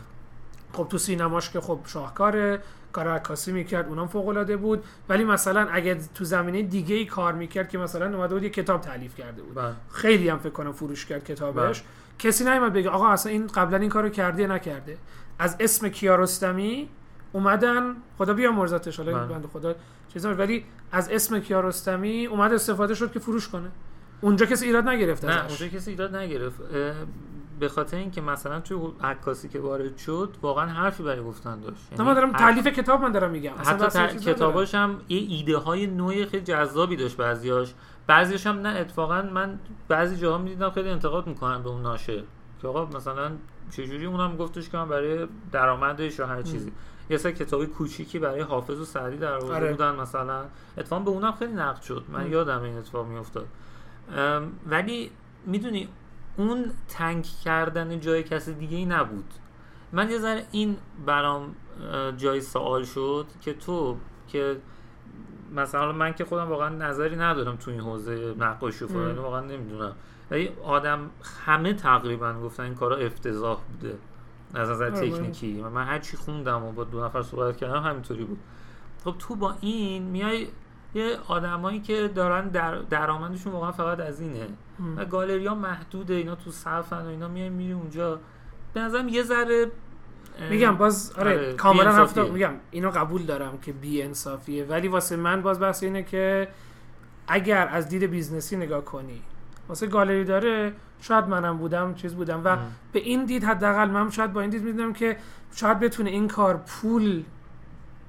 خب 0.74 0.88
تو 0.90 0.98
سینماش 0.98 1.50
که 1.50 1.62
خب 1.62 1.80
شاهکاره 1.86 2.62
کار 2.92 3.08
عکاسی 3.08 3.52
می‌کرد 3.52 3.88
اونم 3.88 4.08
فوق 4.08 4.28
العاده 4.28 4.58
بود. 4.58 4.84
ولی 5.10 5.24
مثلا 5.24 5.68
اگه 5.72 5.98
تو 6.16 6.24
زمینه 6.24 6.62
دیگه 6.62 6.96
ای 6.96 7.06
کار 7.06 7.34
می‌کرد 7.34 7.70
که 7.70 7.78
مثلا 7.78 8.18
اومده 8.18 8.34
بود 8.34 8.44
یه 8.44 8.50
کتاب 8.50 8.82
تعلیف 8.82 9.16
کرده 9.16 9.42
بود. 9.42 9.56
بله. 9.56 9.74
خیلی 9.92 10.30
هم 10.30 10.38
فکر 10.38 10.50
کنم 10.50 10.72
فروش 10.72 11.06
کرد 11.06 11.24
کتابش. 11.24 11.84
کسی 12.20 12.44
نیومد 12.44 12.74
بگه 12.74 12.90
آقا 12.90 13.10
اصلا 13.10 13.32
این 13.32 13.48
قبلا 13.48 13.78
این 13.78 13.90
کارو 13.90 14.10
کرده 14.10 14.42
یا 14.42 14.48
نکرده. 14.48 14.98
از 15.40 15.56
اسم 15.60 15.90
کیارستمی 15.90 16.90
اومدن. 17.32 17.96
خدا 18.18 18.34
بیامرزتش. 18.34 18.98
حالا 18.98 19.14
بله. 19.14 19.26
بنده 19.26 19.48
خدا 19.48 19.76
چیزا. 20.14 20.34
ولی 20.34 20.66
از 20.92 21.10
اسم 21.10 21.40
کیارستمی 21.40 22.26
اومد 22.26 22.54
استفاده 22.54 22.94
شد 22.94 23.12
که 23.12 23.20
فروش 23.20 23.50
کنه. 23.50 23.70
اونجا 24.22 24.46
کسی 24.46 24.66
ایراد 24.66 24.88
نگرفت 24.88 25.26
نه 25.26 25.46
اونجا 25.46 25.68
کسی 25.68 25.92
ایراد 25.92 26.16
نگرفت. 26.16 26.62
به 27.60 27.70
خاطر 27.70 27.98
اینکه 27.98 28.22
مثلا 28.22 28.60
توی 28.60 28.78
عکاسی 29.04 29.50
که 29.50 29.60
وارد 29.60 29.98
شد 29.98 30.36
واقعا 30.42 30.66
حرفی 30.66 31.04
برای 31.04 31.24
گفتن 31.24 31.60
داشت. 31.60 31.88
نه 32.00 32.06
من 32.06 32.14
دارم 32.14 32.30
حرف- 32.32 32.40
تعلیف 32.40 32.68
کتاب 32.68 33.02
من 33.02 33.12
دارم 33.12 33.32
میگم. 33.32 33.54
حتی 33.58 33.78
بحث 33.84 33.96
این 33.96 34.08
ت- 34.08 34.12
چیز 34.12 34.22
ندارم. 34.22 34.36
کتاباش 34.36 34.76
هم 34.76 35.02
یه 35.10 35.18
ایده 35.20 35.58
های 35.58 35.88
نوعی 35.88 36.26
خیلی 36.26 36.44
جذابی 36.44 36.96
داشت 36.96 37.18
بعضیاش. 37.18 37.74
بعضیش 38.08 38.48
هم 38.48 38.60
نه 38.60 38.70
اتفاقا 38.80 39.22
من 39.22 39.60
بعضی 39.88 40.16
جاها 40.18 40.38
می‌دیدم 40.38 40.70
خیلی 40.70 40.90
انتقاد 40.90 41.28
می‌کنن 41.28 41.64
به 41.64 41.70
اون 41.70 41.82
ناشر. 41.82 42.24
که 42.62 42.68
آقا 42.68 42.86
مثلا 42.86 43.32
چجوری 43.72 44.06
اونم 44.06 44.38
گفتش 44.38 44.70
که 44.70 44.78
من 44.78 44.90
برای 44.90 45.28
درآمدش 45.52 46.20
یا 46.20 46.28
هر 46.28 46.42
چیزی. 46.42 46.72
یه 47.10 47.18
سری 47.18 47.34
کتابی 47.34 47.66
کوچیکی 47.66 48.20
برای 48.20 48.42
حافظ 48.42 48.80
و 48.80 48.86
سعدی 48.86 49.18
در 49.18 49.34
آورده 49.34 49.56
آره. 49.56 49.72
بودن 49.72 49.96
مثلا. 49.96 50.46
اتفاقا 50.78 51.04
به 51.04 51.10
اونم 51.10 51.32
خیلی 51.32 51.54
نقد 51.54 51.82
شد. 51.82 52.04
من 52.10 52.22
ام. 52.22 52.32
یادم 52.32 52.62
این 52.64 52.78
اتفاق 52.78 53.08
میافتاد. 53.08 53.46
ولی 54.66 55.12
می‌دونی 55.46 55.90
اون 56.38 56.72
تنگ 56.88 57.26
کردن 57.44 58.00
جای 58.00 58.24
کسی 58.24 58.54
دیگه 58.54 58.78
ای 58.78 58.86
نبود. 58.86 59.34
من 59.92 60.10
یه 60.10 60.20
ذره 60.20 60.46
این 60.52 60.78
برام 61.06 61.56
جای 62.18 62.42
سوال 62.42 62.84
شد 62.84 63.26
که 63.42 63.54
تو 63.54 63.98
که 64.28 64.58
مثلا 65.56 65.92
من 65.92 66.14
که 66.14 66.26
خودم 66.26 66.50
واقعا 66.50 66.70
نظری 66.70 67.16
ندارم 67.16 67.56
تو 67.56 67.72
این 67.72 67.80
حوزه 67.80 68.36
نقاشی 68.40 68.86
و 68.86 68.88
فلان. 68.88 69.18
واقعا 69.18 69.42
نمی‌دونم. 69.42 69.96
ولی 70.32 70.50
آدم 70.64 71.10
همه 71.46 71.74
تقریبا 71.74 72.34
گفتن 72.34 72.64
این 72.64 72.76
کارا 72.76 72.96
افتضاح 72.96 73.62
بوده. 73.62 73.98
از 74.54 74.70
نظر 74.70 74.86
آره، 74.86 75.10
تکنیکی. 75.12 75.62
و 75.62 75.70
من 75.70 75.86
هر 75.86 76.00
چی 76.00 76.18
خوندم 76.18 76.64
و 76.64 76.72
با 76.72 76.84
دو 76.84 77.06
نفر 77.06 77.22
صحبت 77.22 77.58
کردم 77.58 77.82
همینطوری 77.84 78.24
بود. 78.24 78.40
خب 79.04 79.16
تو 79.20 79.36
با 79.36 79.56
این 79.62 80.04
میای 80.04 80.48
یه 80.96 81.18
آدمایی 81.28 81.80
که 81.80 82.12
دارن 82.16 82.48
در 82.48 82.76
درآمدشون 82.76 83.54
واقعا 83.54 83.72
فقط 83.72 84.00
از 84.00 84.22
اینه. 84.22 84.48
و 84.98 85.06
گالری 85.06 85.48
ها 85.48 85.56
محدوده 85.56 86.14
اینا 86.14 86.36
تو 86.36 86.52
صفن 86.52 87.02
و 87.02 87.08
اینا 87.08 87.28
میای 87.28 87.50
میری 87.50 87.74
اونجا 87.74 88.20
به 88.74 88.80
نظرم 88.80 89.10
یه 89.10 89.24
ذره 89.24 89.72
میگم 90.50 90.76
باز 90.76 91.14
آره, 91.18 91.32
آره، 91.32 91.54
کاملا. 91.54 91.92
هفته 91.92 92.24
میگم 92.24 92.54
اینو 92.72 92.92
قبول 92.92 93.24
دارم 93.24 93.58
که 93.58 93.74
بی 93.74 94.02
انصافیه 94.02 94.66
ولی 94.66 94.88
واسه 94.88 95.16
من 95.16 95.42
باز 95.42 95.60
بحث 95.60 95.84
اینه 95.84 96.04
که 96.04 96.48
اگر 97.28 97.68
از 97.68 97.90
دید 97.90 98.04
business 98.04 98.52
ی 98.52 98.58
نگاه 98.58 98.86
کنی 98.86 99.22
واسه 99.70 99.88
گالری 99.88 100.24
داره 100.24 100.74
شاید 101.02 101.28
منم 101.28 101.58
بودم 101.58 101.94
چیز 101.94 102.16
بودم 102.16 102.44
و 102.44 102.48
ام. 102.48 102.72
به 102.92 103.00
این 103.00 103.26
دید 103.26 103.44
حداقل 103.44 103.90
من 103.90 104.10
شاید 104.10 104.34
با 104.34 104.42
این 104.42 104.50
دید 104.50 104.64
می‌دونم 104.64 104.94
که 104.94 105.18
شاید 105.56 105.80
بتونه 105.80 106.10
این 106.10 106.28
کار 106.28 106.58
پول 106.58 107.24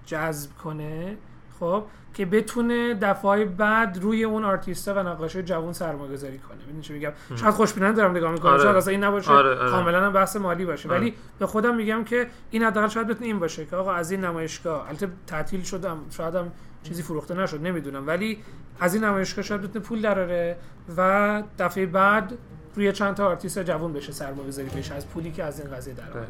جذب 0.06 0.50
کنه 0.64 1.16
خب 1.60 1.84
که 2.16 2.26
بتونه 2.26 2.94
دفعه 2.94 3.44
بعد 3.44 3.98
روی 4.02 4.24
اون 4.24 4.44
آرتیستا 4.44 4.94
و 4.94 4.98
نقاشه 4.98 5.42
جوان 5.42 5.72
سرمایه 5.72 6.12
گذاری 6.12 6.38
کنه. 6.38 6.58
می‌دونی 6.66 6.82
چی 6.82 6.92
میگم؟ 6.92 7.12
شاید 7.34 7.54
خوشبینانه 7.54 7.92
دارم 7.92 8.16
نگاه 8.16 8.32
می‌کنم. 8.32 8.52
آره. 8.52 8.62
شاید 8.62 8.76
اصلا 8.76 8.90
این 8.90 9.04
نباشه. 9.04 9.30
آره، 9.30 9.58
آره. 9.58 9.70
کاملا 9.70 10.06
هم 10.06 10.12
بحث 10.12 10.36
مالی 10.36 10.64
باشه. 10.64 10.88
آره. 10.88 10.98
ولی 10.98 11.14
به 11.38 11.46
خودم 11.46 11.74
میگم 11.76 12.04
که 12.04 12.26
این 12.50 12.62
حداقل 12.62 12.88
شاید 12.88 13.06
بتونه 13.06 13.26
این 13.26 13.38
باشه 13.38 13.66
که 13.66 13.76
آقا 13.76 13.92
از 13.92 14.10
این 14.10 14.24
نمایشگاه 14.24 14.88
البته 14.88 15.08
تعطیل 15.26 15.62
شدم 15.62 15.98
شاید 16.10 16.34
هم 16.34 16.52
چیزی 16.82 17.02
فروخته 17.02 17.34
نشد 17.34 17.62
نمی‌دونم. 17.62 18.06
ولی 18.06 18.38
از 18.80 18.94
این 18.94 19.04
نمایشگاه 19.04 19.44
شاید 19.44 19.62
بتونه 19.62 19.84
پول 19.84 20.02
دراره 20.02 20.56
و 20.96 21.42
دفعه 21.58 21.86
بعد 21.86 22.32
روی 22.76 22.92
چند 22.92 23.14
تا 23.14 23.26
آرتیست 23.28 23.58
جوان 23.62 23.92
بشه 23.92 24.12
سرمایه 24.12 24.48
گذاری 24.48 24.68
بشه 24.68 24.94
از 24.94 25.08
پولی 25.08 25.30
که 25.32 25.44
از 25.44 25.60
این 25.60 25.70
قضیه 25.70 25.94
درآمده 25.94 26.18
بله. 26.20 26.28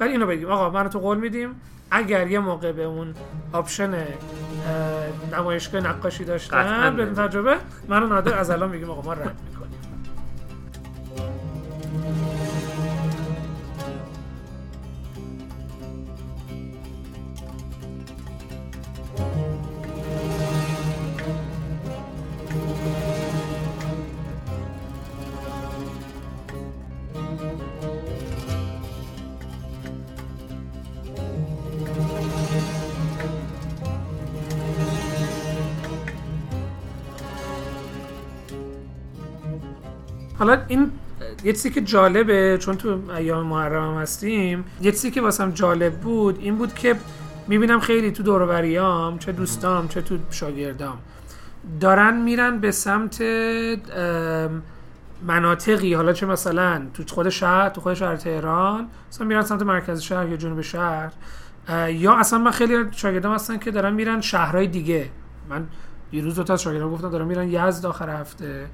ولی 0.00 0.10
اینو 0.10 0.26
بگیم 0.26 0.48
آقا 0.50 0.70
من 0.70 0.88
تو 0.88 0.98
قول 0.98 1.18
میدیم 1.18 1.60
اگر 1.90 2.26
یه 2.26 2.38
موقع 2.38 2.72
به 2.72 2.84
اون 2.84 3.14
option 3.52 3.94
اه، 3.94 5.38
نمایشگاه 5.38 5.80
نقاشی 5.80 6.24
داشتن 6.24 6.96
بریم. 6.96 7.14
تجربه 7.14 7.56
من 7.88 8.02
و 8.02 8.06
نادر 8.06 8.38
از 8.38 8.50
الان 8.50 8.70
میگیم 8.70 8.90
آقا 8.90 9.02
ما 9.02 9.12
رد 9.12 9.36
حالا 40.38 40.58
این 40.68 40.90
یه 41.44 41.52
چیزی 41.52 41.70
که 41.70 41.80
جالبه 41.80 42.58
چون 42.60 42.76
تو 42.76 43.10
ایام 43.16 43.46
محرم 43.46 43.94
هم 43.94 44.02
هستیم 44.02 44.64
یه 44.80 44.92
چیزی 44.92 45.10
که 45.10 45.20
واسم 45.20 45.50
جالب 45.50 45.94
بود 45.94 46.38
این 46.40 46.56
بود 46.56 46.74
که 46.74 46.96
می‌بینم 47.48 47.80
خیلی 47.80 48.10
تو 48.12 48.22
دوروبریام 48.22 49.18
چه 49.18 49.32
دوستام 49.32 49.88
چه 49.88 50.02
تو 50.02 50.18
شاگردام 50.30 50.98
دارن 51.80 52.16
میرن 52.16 52.58
به 52.58 52.70
سمت 52.70 53.22
مناطقی. 55.26 55.94
حالا 55.94 56.12
چه 56.12 56.26
مثلا 56.26 56.82
تو 56.94 57.02
خود 57.14 57.28
شهر 57.28 57.68
تو 57.68 57.80
خود 57.80 57.94
شهر 57.94 58.16
تهران 58.16 58.88
مثلا 59.10 59.26
میرن 59.26 59.42
سمت 59.42 59.62
مرکز 59.62 60.00
شهر 60.00 60.28
یا 60.28 60.36
جنوب 60.36 60.60
شهر. 60.60 61.12
یا 61.88 62.14
اصلا 62.14 62.38
من 62.38 62.50
خیلی 62.50 62.84
شاگردام 62.90 63.34
هستن 63.34 63.58
که 63.58 63.70
دارن 63.70 63.92
میرن 63.92 64.20
شهرهای 64.20 64.66
دیگه. 64.66 65.10
من 65.50 65.66
دیروز 66.10 66.34
دو 66.34 66.42
تا 66.42 66.52
از 66.52 66.62
شاگردام 66.62 66.92
گفتم 66.92 67.10
دارن 67.10 67.24
میرن 67.24 67.48
یزد 67.48 67.86
آخر 67.86 68.20
هفته. 68.20 68.66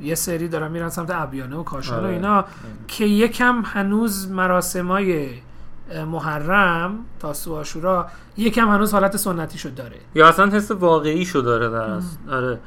یه 0.00 0.14
سری 0.14 0.48
دارن 0.48 0.70
میرن 0.70 0.88
سمت 0.88 1.10
ابیانه 1.10 1.56
و 1.56 1.62
کاشان 1.62 1.98
و 1.98 2.02
آره. 2.02 2.12
اینا 2.12 2.44
که 2.88 3.04
یکم 3.04 3.62
هنوز 3.64 4.30
مراسمای 4.30 5.28
محرم 6.06 6.98
تاسو 7.20 7.54
آشورا 7.54 8.06
یکم 8.36 8.68
هنوز 8.68 8.92
حالت 8.92 9.16
سنتی 9.16 9.58
شد 9.58 9.74
داره. 9.74 9.96
یا 10.14 10.28
اصلا 10.28 10.46
حس 10.46 10.70
واقعی 10.70 11.24
شو 11.24 11.40
داره 11.40 11.68
در. 11.68 12.00
آره. 12.34 12.58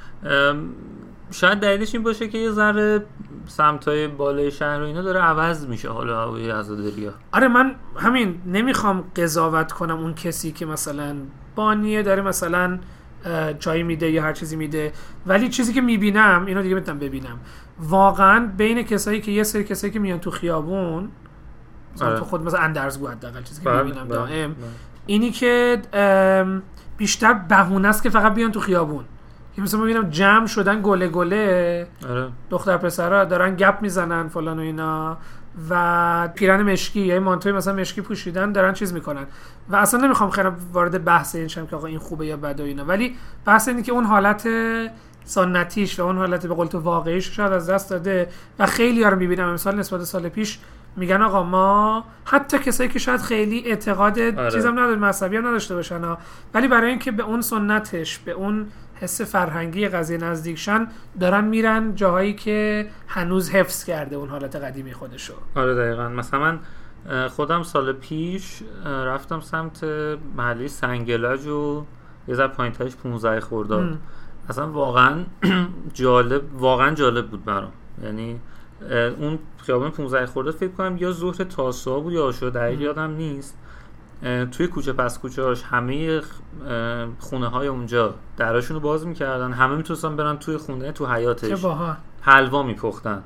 شاید 1.32 1.60
دلیلش 1.60 1.96
این 1.96 2.04
باشه 2.04 2.28
که 2.28 2.38
یه 2.38 2.52
ذره 2.52 3.06
سمت 3.48 3.88
های 3.88 4.08
بالای 4.08 4.52
شهر 4.52 4.82
و 4.82 4.86
اینا 4.86 5.02
داره 5.02 5.20
عوض 5.20 5.66
میشه 5.66 5.90
حالا 5.90 6.22
هوای 6.22 6.50
عزاداری 6.50 7.06
ها 7.06 7.14
آره 7.32 7.48
من 7.48 7.76
همین 7.98 8.42
نمی‌خوام 8.46 9.04
قضاوت 9.16 9.72
کنم 9.72 9.98
اون 9.98 10.14
کسی 10.14 10.52
که 10.52 10.66
مثلا 10.66 11.16
بانیه 11.56 12.04
داره 12.04 12.22
مثلا 12.22 12.80
چای 13.60 13.84
میده 13.84 14.12
یا 14.12 14.24
هر 14.24 14.34
چیزی 14.34 14.56
میده. 14.56 14.92
ولی 15.28 15.50
چیزی 15.50 15.74
که 15.74 15.82
می‌بینم 15.82 16.44
اینو 16.48 16.62
دیگه 16.62 16.76
می‌تونم 16.76 17.00
ببینم. 17.00 17.40
واقعا 17.80 18.52
بین 18.58 18.84
کسایی 18.84 19.22
که 19.22 19.32
یه 19.32 19.44
سری 19.44 19.64
کسایی 19.64 19.94
که 19.94 20.00
میان 20.00 20.20
تو 20.20 20.32
خیابون 20.32 21.10
مثلا 21.96 22.08
آره. 22.08 22.20
تو 22.20 22.26
خود 22.26 22.46
مثلا 22.46 22.60
اندرزگو 22.60 23.08
حداقل 23.08 23.44
چیزی 23.44 23.62
که 23.62 23.70
بله، 23.70 23.84
می‌بینم 23.84 24.08
بله، 24.08 24.16
دائم 24.16 24.54
بله. 24.54 24.66
اینی 25.06 25.32
که 25.32 25.82
بیشتر 26.98 27.34
بهونه 27.34 27.88
است 27.88 28.04
که 28.04 28.10
فقط 28.10 28.34
بیان 28.34 28.52
تو 28.52 28.60
خیابون. 28.60 29.06
که 29.56 29.62
مثلا 29.62 29.80
می‌بینم 29.80 30.10
جمع 30.10 30.48
شدن 30.48 30.82
گله 30.82 31.08
گله 31.08 31.88
آره. 32.10 32.28
دختر 32.50 32.78
پسرا 32.78 33.26
دارن 33.26 33.56
گپ 33.56 33.78
می‌زنن 33.82 34.28
فلان 34.28 34.60
و 34.60 34.62
اینا. 34.62 35.18
و 35.70 36.30
پیرن 36.36 36.62
مشکی 36.62 37.00
یا 37.00 37.20
مانتوی 37.20 37.52
مثلا 37.52 37.74
مشکی 37.74 38.02
پوشیدن 38.02 38.52
دارن 38.52 38.74
چیز 38.74 38.94
می‌کنن. 38.94 39.26
و 39.70 39.76
اصلا 39.76 40.00
نمی‌خوام 40.00 40.30
خیلی 40.30 40.50
وارد 40.74 41.04
بحث 41.04 41.36
این 41.36 41.48
شم 41.48 41.66
که 41.66 41.76
آقا 41.76 41.88
این 41.88 42.00
خوبه 42.00 42.26
یا 42.26 42.38
بده 42.38 42.64
و 42.64 42.66
اینا. 42.66 42.86
ولی 42.86 43.16
بحث 43.46 43.68
اینه 43.68 43.82
که 43.82 43.92
اون 43.92 44.04
حالت 44.04 44.48
سنتیش 45.26 46.00
و 46.00 46.04
اون 46.04 46.18
حالت 46.18 46.48
به 46.48 46.54
قول 46.54 46.68
تو 46.68 46.80
واقعیش 46.80 47.36
شاید 47.36 47.52
از 47.52 47.70
دست 47.70 47.90
داده 47.90 48.30
و 48.60 48.66
خیلی 48.66 49.04
ها 49.04 49.10
رو 49.10 49.18
می‌بینم. 49.18 49.50
امسال 49.50 49.80
نسبت 49.80 50.04
سال 50.04 50.30
پیش 50.30 50.60
میگن 50.96 51.22
آقا 51.22 51.44
ما 51.44 52.04
حتی 52.26 52.60
کسایی 52.60 52.90
که 52.90 53.00
شاید 53.00 53.22
خیلی 53.22 53.64
اعتقاد 53.66 54.20
آره. 54.20 54.52
چیزم 54.52 54.72
نداره 54.72 54.96
مذهبی 54.96 55.38
هم 55.38 55.48
نداشته 55.48 55.76
باشن 55.76 56.04
ها. 56.04 56.18
ولی 56.54 56.68
برای 56.68 56.90
اینکه 56.90 57.12
به 57.12 57.24
اون 57.24 57.42
سنتش 57.42 58.18
به 58.20 58.32
اون 58.32 58.68
حس 58.96 59.22
فرهنگی 59.22 59.88
قضیه 59.88 60.18
نزدیکشن 60.18 60.88
دارن 61.20 61.44
میرن 61.44 61.96
جاهایی 61.96 62.34
که 62.34 62.90
هنوز 63.08 63.50
حفظ 63.50 63.84
کرده 63.84 64.16
اون 64.16 64.30
حالت 64.30 64.56
قدیمی 64.56 64.94
خودشو 64.94 65.34
آره 65.56 65.76
دقیقا 65.76 66.10
مثلا 66.10 66.40
من 66.40 66.60
خودم 67.28 67.64
سال 67.64 67.94
پیش 67.94 68.64
رفتم 68.86 69.40
سمت 69.40 69.84
محله 70.38 70.68
سنگلج 70.68 71.48
و 71.48 71.86
یه 72.28 72.36
ذره 72.36 72.48
پایین 72.48 72.74
ترش 72.74 72.96
15 72.96 73.40
خرداد 73.40 73.84
م. 73.84 73.98
اصلا 74.50 74.72
واقعا 74.72 75.24
جالب 75.94 76.62
واقعا 76.62 76.96
جالب 76.96 77.28
بود 77.28 77.46
برام 77.46 77.72
یعنی 78.04 78.40
اون 79.20 79.40
خیابان 79.58 79.92
15 79.92 80.26
خرداد 80.26 80.54
فکر 80.56 80.72
کنم 80.72 80.98
یا 80.98 81.12
ظهر 81.12 81.44
تاسوعا 81.44 82.00
بود 82.00 82.14
یا 82.14 82.26
آشورا 82.26 82.50
دقیق 82.50 82.82
یادم 82.82 83.12
نیست. 83.12 83.58
توی 84.52 84.68
کوچه 84.68 84.94
پس 84.94 85.20
کوچه‌اش 85.20 85.64
همه 85.64 86.22
خونه 87.20 87.48
های 87.48 87.68
اونجا 87.68 88.14
دراشون 88.38 88.76
رو 88.76 88.82
باز 88.82 89.08
می‌کردن. 89.08 89.52
همه 89.52 89.76
می‌تونستن 89.76 90.16
برن 90.16 90.38
توی 90.38 90.58
خونه 90.58 90.92
تو 90.92 91.06
حیاتش 91.06 91.66
حلوا 92.22 92.64
میپختن. 92.64 93.24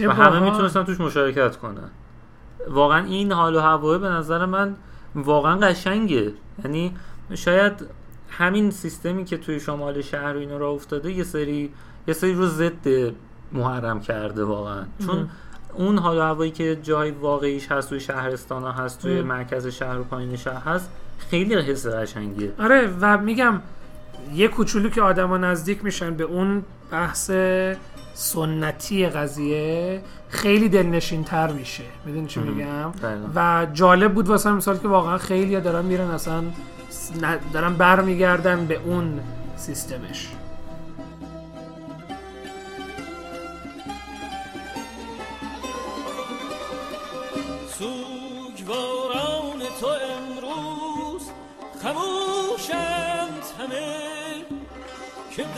و 0.00 0.12
همه. 0.12 0.40
می‌تونستن 0.40 0.84
توش 0.84 1.00
مشارکت 1.00 1.56
کنن. 1.56 1.90
واقعا 2.68 3.04
این 3.04 3.32
حال 3.32 3.56
و 3.56 3.60
هوای 3.60 3.98
به 3.98 4.08
نظر 4.08 4.46
من 4.46 4.76
واقعا 5.14 5.58
قشنگه. 5.58 6.32
یعنی 6.64 6.96
شاید 7.34 7.86
همین 8.30 8.70
سیستمی 8.70 9.24
که 9.24 9.38
توی 9.38 9.60
شمال 9.60 10.00
شهر 10.00 10.36
و 10.36 10.38
اینا 10.38 10.56
راه 10.56 10.72
افتاده 10.72 11.12
یه 11.12 11.24
سری 11.24 11.72
یه 12.08 12.14
سری 12.14 12.34
رو 12.34 12.46
ضد 12.46 13.12
محرم 13.52 14.00
کرده 14.00 14.44
واقعا 14.44 14.84
چون. 15.06 15.28
اون 15.74 15.98
حال 15.98 16.18
و 16.18 16.20
هوایی 16.20 16.50
که 16.50 16.78
جای 16.82 17.10
واقعیش 17.10 17.72
هست 17.72 17.88
توی 17.88 18.00
شهرستان 18.00 18.62
ها 18.62 18.72
هست 18.72 19.02
توی. 19.02 19.22
مرکز 19.22 19.66
شهر 19.66 19.98
و 19.98 20.04
پایین 20.04 20.36
شهر 20.36 20.62
هست 20.72 20.90
خیلی 21.18 21.54
حس 21.54 21.86
قشنگیه 21.86 22.52
آره 22.58 22.90
و 23.00 23.18
میگم 23.18 23.60
یه 24.34 24.48
کوچولو 24.48 24.88
که 24.88 25.02
آدما 25.02 25.36
نزدیک 25.36 25.84
میشن 25.84 26.14
به 26.14 26.24
اون 26.24 26.62
بحث 26.90 27.30
سنتی 28.14 29.06
قضیه 29.06 30.02
خیلی 30.28 30.68
دلنشین 30.68 31.24
تر 31.24 31.52
میشه 31.52 31.84
می‌دونی 32.06 32.26
چی. 32.26 32.40
میگم 32.40 32.90
دقیقاً. 33.02 33.26
و 33.34 33.66
جالب 33.72 34.14
بود 34.14 34.28
واسه 34.28 34.52
مثال 34.52 34.78
که 34.78 34.88
واقعا 34.88 35.18
خیلی 35.18 35.60
دارن 35.60 35.84
میرن 35.84 36.10
اصلا 36.10 36.42
دارن 37.52 37.74
برمیگردن 37.74 38.66
به 38.66 38.80
اون 38.84 39.20
سیستمش 39.56 40.28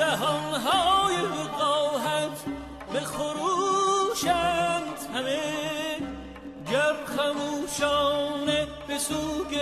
که 0.07 0.13
دهانهای 0.13 1.17
وقاحت 1.23 2.45
به 2.93 3.01
خروشند 3.01 4.99
همه. 5.15 5.41
گر 6.73 6.95
خموشانه 7.17 8.67
به 8.89 8.99
سوگ 8.99 9.61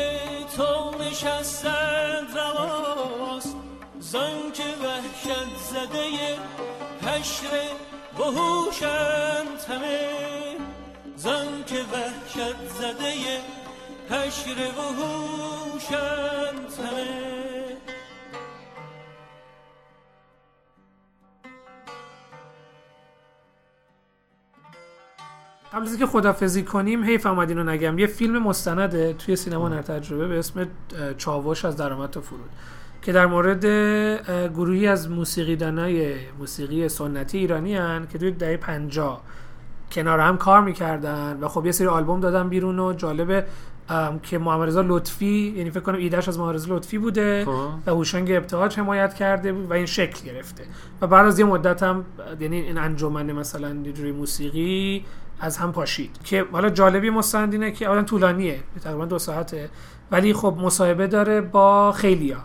تو 0.57 0.99
نشستند 1.05 2.39
رواست 2.39 3.57
زن 4.01 4.53
که 4.55 4.63
وحشت 4.63 5.57
زده 5.73 6.39
حشر 7.03 7.51
بهوشند 8.19 9.61
همه. 9.69 10.09
زن 11.17 11.65
که 11.67 11.81
وحشت 11.93 12.69
زده 12.79 13.15
حشر 14.11 14.57
وحوشند 14.79 16.73
همه. 16.79 17.44
قبل 25.75 25.83
از 25.83 25.91
اینکه 25.91 26.07
خدافزی 26.07 26.63
کنیم 26.63 27.05
حیف 27.05 27.27
اومد 27.27 27.49
اینو 27.49 27.65
نگم. 27.65 27.99
یه 27.99 28.07
فیلم 28.07 28.43
مستنده 28.43 29.13
توی 29.13 29.37
سینما 29.37 29.83
تجربه 29.83 30.29
به 30.29 30.39
اسم 30.39 30.67
چاوش 31.17 31.65
از 31.65 31.77
درآمد 31.77 32.11
تا 32.11 32.21
فرود 32.21 32.51
که 33.03 33.13
در 33.13 33.27
مورد 33.27 33.67
گروهی 34.49 34.87
از 34.87 35.11
موسیقیدانای 35.11 36.15
موسیقی 36.39 36.89
سنتی 36.89 37.39
ایرانی 37.39 37.77
هن 37.77 38.07
که 38.13 38.19
توی 38.19 38.31
دهه 38.31 38.57
50 38.57 39.23
کنار 39.93 40.21
هم 40.21 40.37
کار 40.37 40.61
می‌کردن 40.61 41.39
و 41.41 41.49
خب 41.49 41.67
یه 41.67 41.73
سری 41.73 41.87
آلبوم 41.87 42.21
دادن 42.21 42.49
بیرون 42.49 42.79
و 42.79 42.93
جالبه 42.93 43.45
که 44.23 44.39
محمد 44.39 44.69
رضا 44.69 44.85
لطفی 44.87 45.55
یعنی 45.57 45.71
فکر 45.71 45.81
کنم 45.81 45.99
ایدهش 45.99 46.29
از 46.29 46.39
محمد 46.39 46.55
رضا 46.55 46.77
لطفی 46.77 46.99
بوده 46.99 47.45
خب. 47.45 47.69
و 47.87 47.91
هوشنگ 47.91 48.31
ابتهاج 48.31 48.79
حمایت 48.79 49.15
کرده 49.15 49.53
بود 49.53 49.71
و 49.71 49.73
این 49.73 49.87
شکل 49.87 50.25
گرفته. 50.27 50.65
و 51.01 51.07
بعد 51.07 51.27
از 51.27 51.39
یه 51.39 51.45
مدت 51.45 51.83
هم 51.83 52.05
یعنی 52.41 52.61
این 52.61 52.79
انجمن 52.79 53.33
مثلا 53.33 53.83
جوری 53.83 54.13
موسیقی 54.13 55.05
از 55.41 55.57
هم 55.57 55.73
پاشید. 55.73 56.11
که 56.25 56.47
حالا 56.53 56.71
جالبی 56.71 57.11
مستند 57.11 57.53
اینه 57.53 57.71
که 57.71 57.87
اولا 57.87 58.03
طولانیه 58.03 58.61
تقریبا 58.85 59.05
دو 59.05 59.19
ساعته. 59.19 59.71
ولی 60.11 60.35
خب 60.35 60.57
مصاحبه 60.61 61.07
داره 61.07 61.41
با 61.41 61.93
خیلیا. 61.93 62.39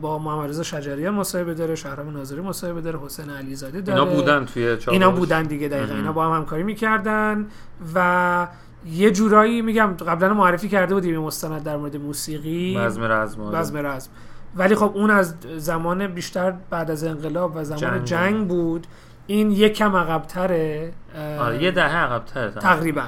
با 0.00 0.18
محمد 0.18 0.48
رضا 0.48 0.62
شجریان 0.62 1.14
مصاحبه 1.14 1.54
داره 1.54 1.74
شهرام 1.74 2.10
ناظری 2.10 2.40
مصاحبه 2.40 2.80
داره 2.80 2.98
حسین 3.04 3.30
علیزاده 3.30 3.80
داره. 3.80 4.00
اینا 4.00 4.14
بودن 4.14 4.44
توی 4.44 4.76
چاوش 4.76 4.88
اینا 4.88 5.10
بودن 5.10 5.42
دیگه 5.42 5.68
دقیقا. 5.68 5.94
اینا 5.94 6.12
با 6.12 6.26
هم 6.26 6.36
همکاری 6.36 6.62
می‌کردن 6.62 7.46
و 7.94 8.48
یه 8.86 9.10
جورایی 9.10 9.62
میگم 9.62 9.86
قبلا 9.86 10.34
معرفی 10.34 10.68
کرده 10.68 10.94
بودیم 10.94 11.12
یه 11.12 11.18
مستند 11.18 11.62
در 11.62 11.76
مورد 11.76 11.96
موسیقی. 11.96 12.78
بزم 12.78 13.02
رزم 13.02 13.40
آره. 13.40 13.58
بزم 13.58 13.76
رزم. 13.76 14.10
ولی 14.56 14.74
خب 14.74 14.92
اون 14.94 15.10
از 15.10 15.34
زمان 15.56 16.06
بیشتر 16.06 16.54
بعد 16.70 16.90
از 16.90 17.04
انقلاب 17.04 17.52
و 17.56 17.64
زمان 17.64 17.80
جنگ. 17.80 18.04
جنگ, 18.04 18.48
بود. 18.48 18.86
این 19.28 19.50
یک 19.50 19.72
کم 19.72 19.96
عقبتره 19.96 20.92
آره 21.40 21.62
یه 21.62 21.70
دهه 21.70 21.96
عقب‌تره 21.96 22.50
تقریبا. 22.50 23.06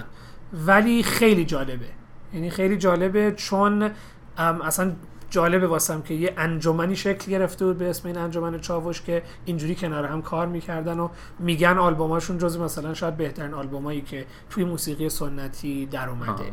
ولی 0.66 1.02
خیلی 1.02 1.44
جالبه. 1.44 1.86
یعنی 2.34 2.50
خیلی 2.50 2.78
جالبه 2.78 3.32
چون 3.36 3.90
اصلا 4.38 4.92
جالبه 5.30 5.66
واسم 5.66 6.02
که 6.02 6.14
یه 6.14 6.34
انجمنی 6.36 6.96
شکل 6.96 7.30
گرفته 7.30 7.64
بود 7.64 7.78
به 7.78 7.90
اسم 7.90 8.08
این 8.08 8.18
انجمن 8.18 8.60
چاوش 8.60 9.02
که 9.02 9.22
اینجوری 9.44 9.74
کنار 9.74 10.04
هم 10.04 10.22
کار 10.22 10.46
می‌کردن 10.46 10.98
و 10.98 11.08
میگن 11.38 11.78
آلبوماشون 11.78 12.38
جز 12.38 12.58
مثلا 12.58 12.94
شاید 12.94 13.16
بهترین 13.16 13.54
آلبومایی 13.54 14.00
که 14.00 14.26
توی 14.50 14.64
موسیقی 14.64 15.08
سنتی 15.08 15.86
در 15.86 16.08
اومده. 16.08 16.52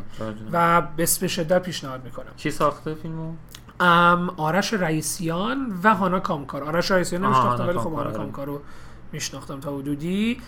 و 0.51 0.81
بس 0.81 1.19
به 1.19 1.27
شدت 1.27 1.61
پیشنهاد 1.61 2.03
می‌کنم. 2.03 2.31
کی 2.37 2.51
ساخته 2.51 2.93
فیلمو؟ 2.93 3.33
ام 3.79 4.29
آرش 4.29 4.73
رئیسیان 4.73 5.79
و 5.83 5.95
هانا 5.95 6.19
کامکار. 6.19 6.63
آرش 6.63 6.91
رئیسیان 6.91 7.25
نمیشناختم 7.25 7.67
ولی 7.67 7.77
خب 7.77 7.83
کامکار، 7.83 8.07
هانا 8.07 8.53
آره. 8.53 8.61
میشناختم 9.11 9.59
تا 9.59 9.77
حدودی. 9.77 10.41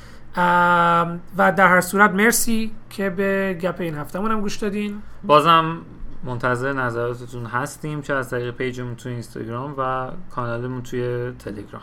و 1.37 1.51
در 1.57 1.67
هر 1.67 1.81
صورت 1.81 2.11
مرسی 2.11 2.71
که 2.89 3.09
به 3.09 3.57
گپ 3.61 3.75
این 3.79 3.95
هفتهمون 3.95 4.31
هم 4.31 4.41
گوش 4.41 4.55
دادین. 4.55 5.01
بازم 5.23 5.77
منتظر 6.23 6.73
نظراتتون 6.73 7.45
هستیم 7.45 8.01
چه 8.01 8.13
از 8.13 8.29
طریق 8.29 8.51
پیجمون 8.55 8.95
توی 8.95 9.11
اینستاگرام 9.11 9.75
و 9.77 10.11
کانالمون 10.35 10.83
توی 10.83 11.31
تلگرام. 11.39 11.81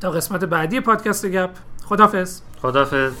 تا 0.00 0.10
قسمت 0.10 0.44
بعدی 0.44 0.80
پادکست 0.80 1.26
گپ 1.26 1.50
خدافظ 1.84 2.40
خدافظ 2.62 3.12